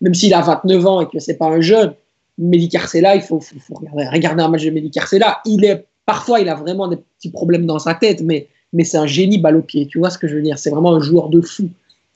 [0.00, 1.94] même s'il a 29 ans et que c'est pas un jeune,
[2.38, 3.40] Mehdi Carcella, il faut,
[3.70, 5.40] regarder, un match de Mehdi Carcella.
[5.44, 8.48] Il est, parfois, il a vraiment des petits problèmes dans sa tête, mais,
[8.84, 9.86] c'est un génie balle au pied.
[9.86, 10.58] Tu vois ce que je veux dire?
[10.58, 11.68] C'est vraiment un joueur de fou.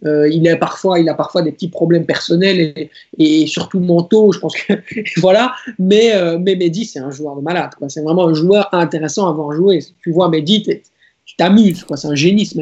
[0.05, 2.88] Euh, il, parfois, il a parfois des petits problèmes personnels
[3.18, 4.74] et, surtout mentaux, je pense que
[5.20, 5.55] voilà.
[5.78, 6.38] Mais, euh,
[6.84, 7.70] c'est un joueur de malade.
[7.88, 9.80] C'est vraiment un joueur intéressant à voir jouer.
[9.80, 10.64] Si tu vois Mehdi,
[11.24, 11.84] tu t'amuses.
[11.94, 12.58] C'est un génie ce.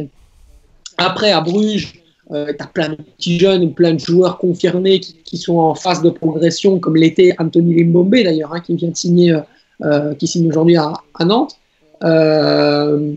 [0.99, 5.37] Après, à Bruges, euh, tu as plein de petits jeunes, plein de joueurs confirmés qui,
[5.37, 9.37] sont en phase de progression, comme l'était Anthony Limbombe d'ailleurs, hein, qui vient de signer,
[9.83, 10.93] euh, qui signe aujourd'hui à,
[11.25, 11.57] Nantes,
[12.05, 13.15] euh,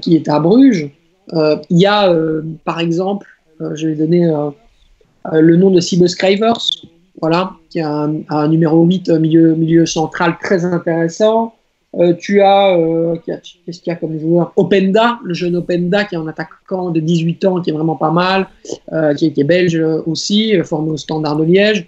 [0.00, 0.90] qui est à Bruges.
[1.32, 3.26] Il euh, y a, euh, par exemple,
[3.60, 4.30] euh, je vais donner
[5.32, 6.58] le nom de Sibus Scrivers,
[7.20, 11.53] voilà, qui a un, numéro 8 milieu, milieu central très intéressant.
[12.18, 12.76] Tu as,
[13.24, 14.52] qu'est-ce qu'il y a comme joueur?
[14.56, 18.10] Openda, le jeune Openda qui est un attaquant de 18 ans qui est vraiment pas
[18.10, 18.48] mal,
[19.16, 21.86] qui, est, belge aussi, formé au Standard de Liège.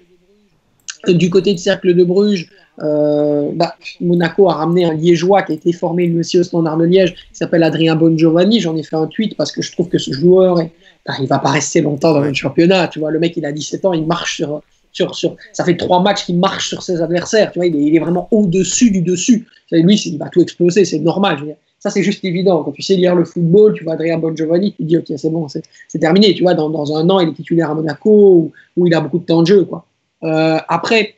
[1.08, 2.48] Du côté du Cercle de Bruges,
[2.82, 6.76] euh, bah, Monaco a ramené un Liégeois qui a été formé lui aussi au Standard
[6.76, 8.60] de Liège, qui s'appelle Adrien Bongiovanni.
[8.60, 10.72] J'en ai fait un tweet parce que je trouve que ce joueur, est,
[11.06, 12.88] bah, il va pas rester longtemps dans le championnat.
[12.88, 15.76] Tu vois, le mec, il a 17 ans, il marche sur, sur, sur ça fait
[15.76, 17.50] trois matchs qu'il marche sur ses adversaires.
[17.52, 19.46] Tu vois, il est, vraiment au-dessus du dessus.
[19.72, 21.56] Lui, il va tout exploser, c'est normal.
[21.78, 22.62] ça, c'est juste évident.
[22.62, 25.48] Quand tu sais lire le football, tu vois Adrien Bongiovanni, tu dis, ok, c'est bon,
[25.48, 26.34] c'est terminé.
[26.34, 29.00] Tu vois, dans, dans, un an, il est titulaire à Monaco où, où, il a
[29.00, 29.64] beaucoup de temps de jeu.
[29.64, 29.84] Quoi.
[30.22, 31.16] Euh, après,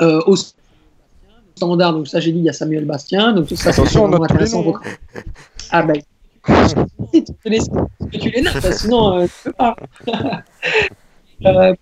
[0.00, 0.36] euh, au
[1.54, 4.64] standard, donc ça j'ai dit, il y a Samuel Bastien, donc ça c'est vraiment intéressant.
[4.74, 4.80] Hein.
[5.70, 6.00] Ah ben,
[6.44, 7.60] tu les,
[8.18, 9.76] tu les notes, sinon euh, tu peux pas.
[11.46, 11.74] euh,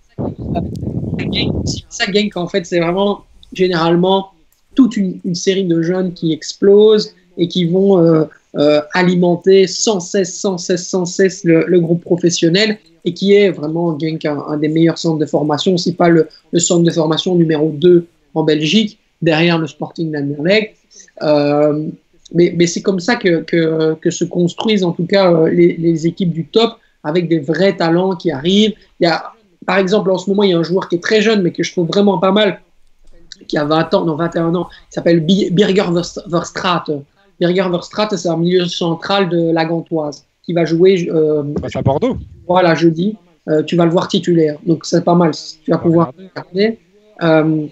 [1.88, 4.32] ça gagne qu'en fait c'est vraiment généralement
[4.80, 8.24] toute une, série de jeunes qui explosent et qui vont euh,
[8.56, 13.90] euh, alimenter sans cesse, sans cesse, sans cesse le, groupe professionnel et qui est vraiment
[13.90, 18.42] un, des meilleurs centres de formation, si pas le, centre de formation numéro 2 en
[18.42, 20.74] Belgique, derrière le Sporting d'Anderlecht.
[21.22, 21.88] Euh,
[22.32, 23.44] mais, c'est comme ça que,
[24.08, 28.30] se construisent en tout cas les, les, équipes du top avec des vrais talents qui
[28.30, 28.72] arrivent.
[28.98, 29.24] Il y a,
[29.66, 31.50] par exemple, en ce moment, il y a un joueur qui est très jeune, mais
[31.50, 32.60] que je trouve vraiment pas mal,
[33.46, 35.86] qui a 20 ans, non 21 ans, qui s'appelle Birger
[36.26, 36.84] Verstraat.
[37.38, 41.08] Birger Verstraat, c'est un milieu central de la Gantoise qui va jouer.
[41.10, 41.42] Euh,
[41.74, 42.16] à Bordeaux.
[42.46, 43.16] Voilà, jeudi.
[43.48, 44.58] Euh, tu vas le voir titulaire.
[44.66, 45.32] Donc c'est pas mal.
[45.64, 46.78] Tu vas pouvoir regarder.
[47.22, 47.68] Euh,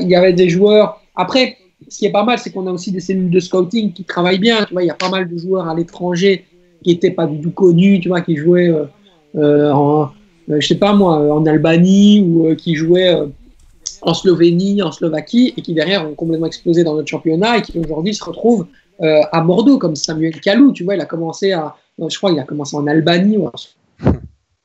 [0.00, 1.00] il y avait des joueurs.
[1.14, 1.56] Après,
[1.88, 4.38] ce qui est pas mal, c'est qu'on a aussi des cellules de scouting qui travaillent
[4.38, 4.64] bien.
[4.64, 6.44] Tu vois, il y a pas mal de joueurs à l'étranger
[6.82, 8.72] qui n'étaient pas du tout connus, tu vois, qui jouaient
[9.34, 10.08] en,
[10.48, 13.16] je sais pas moi, en Albanie ou qui jouaient
[14.04, 17.78] en Slovénie, en Slovaquie, et qui derrière ont complètement explosé dans notre championnat et qui
[17.78, 18.66] aujourd'hui se retrouvent
[19.02, 20.72] euh, à Bordeaux, comme Samuel Kalou.
[20.72, 23.52] Tu vois, il a commencé à, je crois, il a commencé en Albanie ou en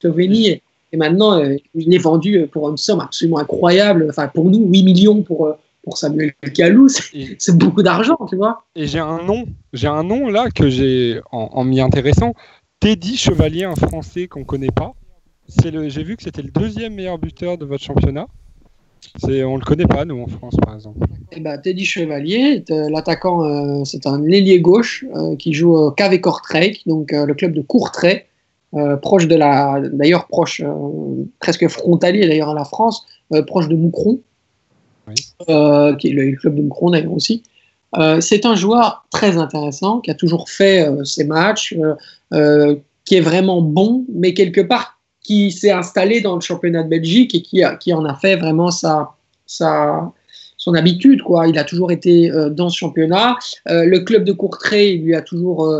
[0.01, 0.61] Slovénie,
[0.91, 4.07] et, maintenant euh, il est vendu pour une somme absolument incroyable.
[4.09, 8.63] Enfin, pour nous, 8 millions pour euh, pour Samuel Kalou, c'est beaucoup d'argent, tu vois.
[8.75, 12.33] Et j'ai un nom, j'ai un nom là que j'ai en, en m'y intéressant.
[12.81, 14.93] Teddy Chevalier, un Français qu'on connaît pas.
[15.63, 18.27] J'ai vu que c'était le deuxième meilleur buteur de votre championnat.
[19.23, 20.99] On le connaît pas, nous, en France, par exemple.
[21.31, 25.91] Eh ben, Teddy Chevalier, euh, l'attaquant, euh, c'est un ailier gauche euh, qui joue au
[25.91, 28.27] KV Kortrijk, donc le club de Courtrai,
[29.01, 30.61] proche de la, d'ailleurs proche,
[31.39, 33.03] presque frontalier d'ailleurs à la France,
[33.47, 34.19] proche de Moucron,
[35.07, 37.41] qui est le, club de Moucron d'ailleurs aussi.
[38.19, 41.75] c'est un joueur très intéressant qui a toujours fait ses matchs,
[42.31, 44.98] qui est vraiment bon, mais quelque part
[45.29, 48.71] qui s'est installé dans le championnat de Belgique et qui, qui en a fait vraiment
[48.71, 49.11] sa,
[49.45, 50.11] sa,
[50.57, 51.21] son habitude.
[51.21, 51.47] Quoi.
[51.47, 53.37] Il a toujours été euh, dans ce championnat.
[53.67, 55.71] Euh, le club de Courtrai lui a toujours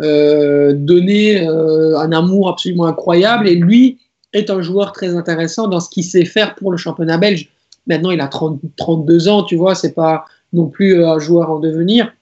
[0.00, 4.00] euh, donné un amour absolument incroyable et lui
[4.32, 7.48] est un joueur très intéressant dans ce qu'il sait faire pour le championnat belge.
[7.86, 11.60] Maintenant, il a 30, 32 ans, tu vois, c'est pas non plus un joueur en
[11.60, 12.12] devenir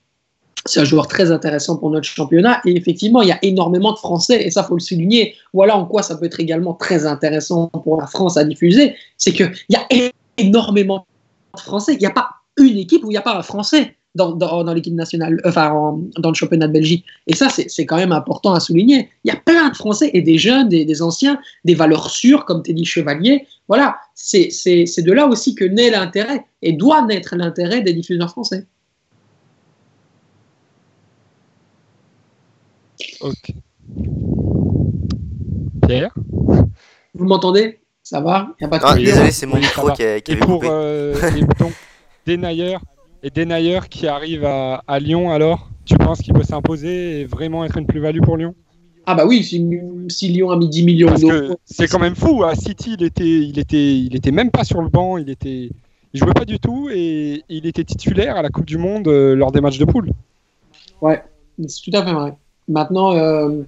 [0.67, 2.61] c'est un joueur très intéressant pour notre championnat.
[2.65, 5.35] Et effectivement, il y a énormément de Français, et ça, faut le souligner.
[5.53, 8.95] Voilà en quoi ça peut être également très intéressant pour la France à diffuser.
[9.19, 9.87] C'est qu'il y a
[10.39, 11.07] énormément
[11.55, 11.95] de Français.
[11.95, 14.73] Il n'y a pas une équipe où il n'y a pas un Français dans, dans,
[14.73, 17.05] l'équipe nationale, enfin, dans le championnat de Belgique.
[17.27, 19.11] Et ça, c'est quand même important à souligner.
[19.25, 22.45] Il y a plein de Français et des jeunes, des, des anciens, des valeurs sûres,
[22.45, 23.47] comme Teddy Chevalier.
[23.67, 28.67] Voilà, c'est de là aussi que naît l'intérêt et doit naître l'intérêt des diffuseurs français.
[33.25, 33.55] Ok.
[35.87, 36.15] Pierre
[37.15, 37.81] Vous m'entendez?
[38.03, 38.49] Ça va?
[38.61, 41.15] Y a pas de ah, Désolé, c'est mon micro qui, a, qui et pour, euh,
[41.35, 41.73] et donc,
[42.27, 42.77] Denayer,
[43.23, 47.65] et Denayer qui arrive à, à Lyon, alors Tu penses qu'il peut s'imposer et vraiment
[47.65, 48.55] être une plus-value pour Lyon?
[49.07, 49.67] Ah bah oui, si,
[50.11, 51.57] si, Lyon a mis 10 millions d'euros.
[51.65, 52.45] C'est quand même fou.
[52.45, 55.17] À City, il était, il était, il était même pas sur le banc.
[55.17, 55.71] Il était,
[56.13, 59.35] il jouait pas du tout et il était titulaire à la Coupe du Monde euh,
[59.35, 60.11] lors des matchs de poule.
[61.01, 61.23] Ouais,
[61.67, 62.35] c'est tout à fait vrai.
[62.69, 63.63] Maintenant, euh,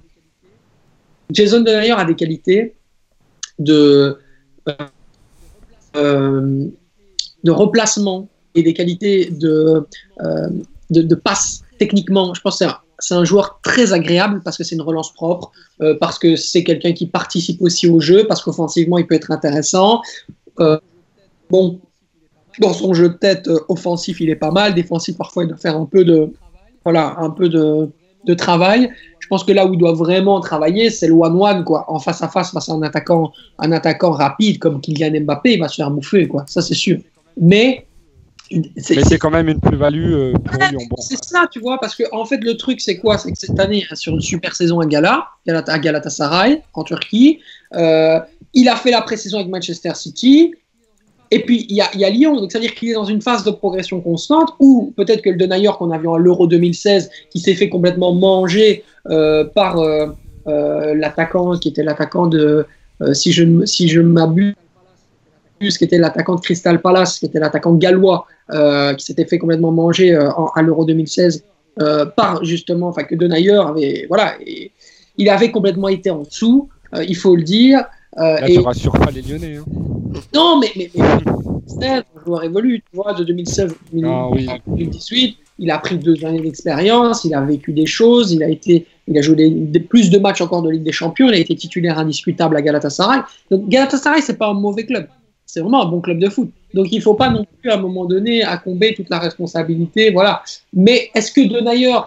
[1.31, 2.75] Jason Denayer a des qualités
[3.59, 4.17] de,
[5.95, 6.67] euh,
[7.43, 9.85] de replacement et des qualités de,
[10.21, 10.49] euh,
[10.89, 12.33] de, de, passe techniquement.
[12.33, 12.65] Je pense que
[12.99, 15.51] c'est un, un, joueur très agréable parce que c'est une relance propre,
[15.99, 20.01] parce que c'est quelqu'un qui participe aussi au jeu, parce qu'offensivement, il peut être intéressant.
[21.49, 21.79] Bon,
[22.59, 24.73] dans son jeu de tête offensif, il est pas mal.
[24.73, 26.33] Défensif, parfois, il doit faire un peu de,
[26.83, 27.91] voilà, un peu de,
[28.27, 28.91] de travail.
[29.19, 31.85] Je pense que là où il doit vraiment travailler, c'est le one-one, quoi.
[31.91, 35.59] En face à face, face à un attaquant, un attaquant rapide comme Kylian Mbappé, il
[35.59, 36.45] va se faire bouffer, quoi.
[36.47, 36.99] Ça, c'est sûr.
[37.39, 37.85] Mais.
[38.49, 40.79] Mais c'est quand même une plus-value euh, pour Lyon.
[40.89, 40.95] Bon.
[40.99, 43.17] C'est ça, tu vois, parce que en fait, le truc, c'est quoi?
[43.17, 47.39] C'est que cette année, sur une super saison à Gala, à Galatasaray, en Turquie,
[47.75, 48.19] euh,
[48.53, 50.53] il a fait la pré-saison avec Manchester City.
[51.31, 53.43] Et puis, il y a, Lyon, donc ça veut dire qu'il est dans une phase
[53.43, 57.39] de progression constante, ou peut-être que le Denayer qu'on a vu à l'Euro 2016, qui
[57.39, 60.07] s'est fait complètement manger euh, par euh,
[60.47, 62.65] euh, l'attaquant, qui était l'attaquant de,
[63.11, 64.55] si je, si je m'abuse,
[65.59, 68.25] qui était l'attaquant de Crystal Palace, qui était l'attaquant gallois,
[68.97, 71.43] qui s'était fait complètement manger en, à l'Euro 2016
[72.15, 74.35] par justement, enfin que Denayer avait, voilà,
[75.17, 76.69] il avait complètement été en dessous,
[77.05, 77.83] il faut le dire.
[78.19, 78.53] Euh, Là, et...
[78.53, 79.57] tu rassures pas les Lyonnais.
[79.57, 79.65] Hein.
[80.33, 81.03] Non, mais, mais, mais
[81.67, 85.37] c'est un joueur évolue, tu vois, de 2016 à 2018.
[85.59, 89.17] Il a pris deux années d'expérience, il a vécu des choses, il a, été, il
[89.17, 91.55] a joué des, des, plus de matchs encore de Ligue des Champions, il a été
[91.55, 93.21] titulaire indiscutable à Galatasaray.
[93.49, 95.07] Donc Galatasaray, c'est pas un mauvais club,
[95.47, 96.51] c'est vraiment un bon club de foot.
[96.75, 100.43] Donc il faut pas non plus à un moment donné accomber toute la responsabilité, voilà.
[100.73, 101.97] Mais est-ce que Denayer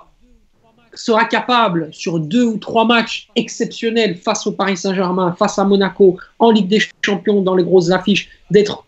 [0.94, 6.18] sera capable sur deux ou trois matchs exceptionnels face au Paris Saint-Germain, face à Monaco,
[6.38, 8.84] en Ligue des Champions, dans les grosses affiches, d'être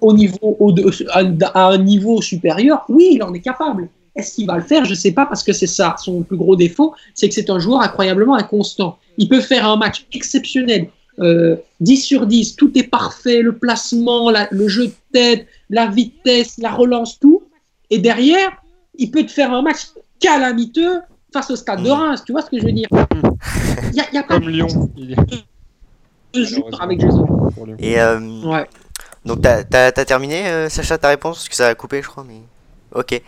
[0.00, 0.74] au niveau, au,
[1.54, 3.88] à un niveau supérieur, oui, il en est capable.
[4.16, 4.84] Est-ce qu'il va le faire?
[4.84, 7.50] Je ne sais pas parce que c'est ça son plus gros défaut, c'est que c'est
[7.50, 8.98] un joueur incroyablement inconstant.
[9.18, 10.88] Il peut faire un match exceptionnel,
[11.20, 15.86] euh, 10 sur 10, tout est parfait, le placement, la, le jeu de tête, la
[15.86, 17.42] vitesse, la relance, tout.
[17.90, 18.50] Et derrière,
[18.96, 19.86] il peut te faire un match
[20.20, 21.00] calamiteux
[21.34, 22.88] face au stade de Reims, tu vois ce que je veux dire
[23.92, 24.68] y a, y a Comme Lyon.
[26.32, 27.26] Deux jours avec Jason.
[27.78, 28.66] Et euh, ouais.
[29.24, 31.38] Donc t'as as, terminé, euh, Sacha, ta réponse?
[31.38, 32.24] Parce que ça a coupé, je crois.
[32.26, 32.40] Mais...
[32.94, 33.20] Ok.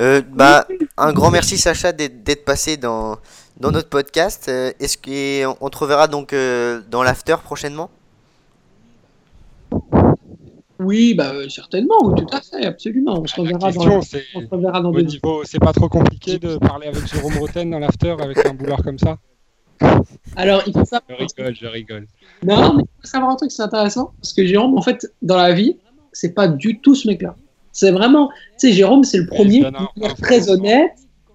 [0.00, 3.18] Euh, bah, un grand merci, Sacha, d'être passé dans,
[3.58, 4.46] dans notre podcast.
[4.48, 6.34] Euh, est-ce qu'on te reverra donc
[6.90, 7.90] dans l'after prochainement?
[10.80, 13.20] Oui, bah, euh, certainement, tout à fait, absolument.
[13.20, 14.16] On se reverra dans, on se
[14.50, 15.06] reverra dans des...
[15.44, 18.98] C'est pas trop compliqué de parler avec Jérôme Roten dans l'after avec un boulard comme
[18.98, 19.18] ça
[20.36, 21.02] Alors, il faut savoir.
[21.08, 22.06] Je rigole, je rigole.
[22.42, 25.36] Non, mais il faut savoir un truc, c'est intéressant, parce que Jérôme, en fait, dans
[25.36, 25.76] la vie,
[26.12, 27.36] c'est pas du tout ce mec-là.
[27.72, 28.28] C'est vraiment,
[28.58, 30.92] tu sais, Jérôme, c'est le premier qui très honnête.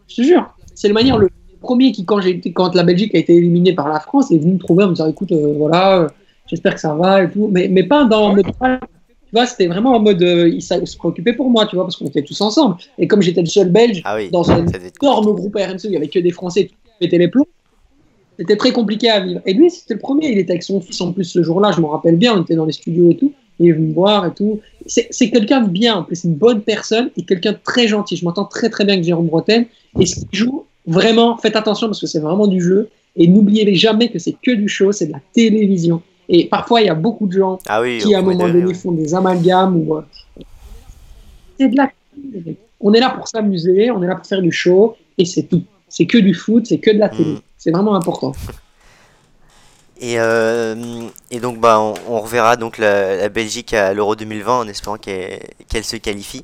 [0.07, 1.29] Je te jure, c'est le manière le
[1.61, 2.19] premier qui, quand,
[2.53, 4.93] quand la Belgique a été éliminée par la France, est venu me trouver en me
[4.93, 6.09] disant, écoute, euh, voilà, euh,
[6.47, 8.35] j'espère que ça va et tout, mais, mais pas dans
[9.45, 12.21] c'était vraiment en mode, euh, il se préoccupait pour moi, tu vois, parce qu'on était
[12.21, 12.75] tous ensemble.
[12.97, 15.97] Et comme j'étais le seul Belge ah oui, dans un énorme groupe RMC il n'y
[15.97, 17.47] avait que des Français qui mettaient les plombs,
[18.38, 19.41] c'était très compliqué à vivre.
[19.45, 20.29] Et lui, c'était le premier.
[20.31, 22.55] Il était avec son fils en plus ce jour-là, je me rappelle bien, on était
[22.55, 23.33] dans les studios et tout.
[23.59, 24.59] Il est venu me voir et tout.
[24.86, 28.17] C'est quelqu'un de bien, en plus, c'est une bonne personne et quelqu'un de très gentil.
[28.17, 29.65] Je m'entends très très bien avec Jérôme Bretagne.
[29.99, 32.89] Et ce qu'il joue, vraiment, faites attention parce que c'est vraiment du jeu.
[33.15, 36.01] Et n'oubliez jamais que c'est que du show, c'est de la télévision.
[36.30, 38.73] Et parfois, il y a beaucoup de gens ah oui, qui, à un moment donné,
[38.73, 39.76] font des amalgames.
[39.78, 40.01] Ou, euh,
[41.59, 41.89] c'est de la...
[42.80, 45.63] On est là pour s'amuser, on est là pour faire du show, et c'est tout.
[45.88, 47.34] C'est que du foot, c'est que de la télé.
[47.34, 47.39] Mm.
[47.57, 48.34] C'est vraiment important.
[49.99, 50.76] Et, euh,
[51.32, 54.97] et donc, bah, on, on, reverra donc la, la Belgique à l'Euro 2020 en espérant
[54.97, 56.43] qu'elle qu se qualifie.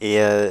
[0.00, 0.50] Et euh,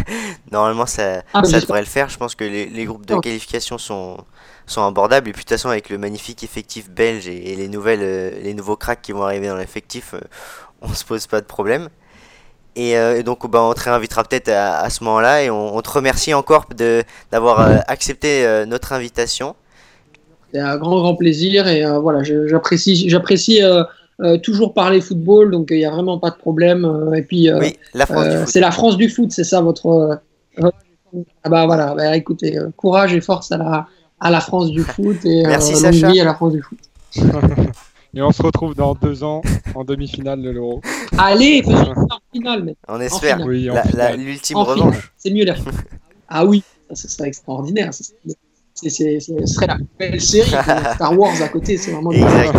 [0.50, 2.08] normalement, ça, ah, ça devrait le faire.
[2.08, 3.20] Je pense que les, les groupes de oh.
[3.20, 4.16] qualification sont,
[4.66, 5.28] sont abordables.
[5.28, 8.30] Et puis de toute façon, avec le magnifique effectif belge et, et les, nouvelles, euh,
[8.42, 10.20] les nouveaux cracks qui vont arriver dans l'effectif, euh,
[10.80, 11.88] on se pose pas de problème.
[12.74, 15.42] Et, euh, et donc, bah, on te réinvitera peut-être à, à, ce moment-là.
[15.42, 16.66] Et on, on, te remercie encore
[17.30, 19.56] d'avoir euh, accepté notre invitation.
[20.52, 21.66] C'est un grand, grand plaisir.
[21.68, 23.10] Et voilà, j'apprécie
[24.18, 25.50] j'apprécie toujours parler football.
[25.50, 27.12] Donc, il n'y a vraiment pas de problème.
[27.16, 27.76] et puis, oui,
[28.46, 30.20] c'est la France du foot, c'est ça votre.
[30.62, 33.86] ah bah voilà, bah, écoutez, courage et force à la,
[34.20, 36.08] à la France du foot et Merci, euh, Sacha.
[36.08, 36.78] à la France du foot.
[38.14, 39.42] et on se retrouve dans deux ans
[39.74, 40.80] en demi-finale de l'Euro.
[41.18, 42.64] Allez, faisons en finale.
[42.64, 42.76] Mais...
[42.88, 43.40] On espère.
[43.46, 43.68] Oui,
[44.16, 45.12] L'ultime revanche.
[45.16, 45.54] C'est mieux là.
[46.28, 46.62] ah oui,
[46.92, 47.92] ce serait extraordinaire.
[47.92, 48.04] Ce
[48.88, 50.50] serait la belle série.
[50.94, 52.12] Star Wars à côté, c'est vraiment.
[52.12, 52.56] Exact.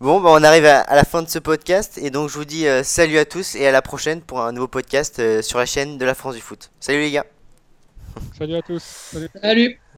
[0.00, 2.46] Bon, bah on arrive à, à, la fin de ce podcast et donc je vous
[2.46, 5.58] dis euh, salut à tous et à la prochaine pour un nouveau podcast euh, sur
[5.58, 6.70] la chaîne de la France du foot.
[6.80, 7.26] Salut les gars.
[8.38, 8.82] Salut à tous.
[8.82, 9.28] Salut.
[9.42, 9.80] salut.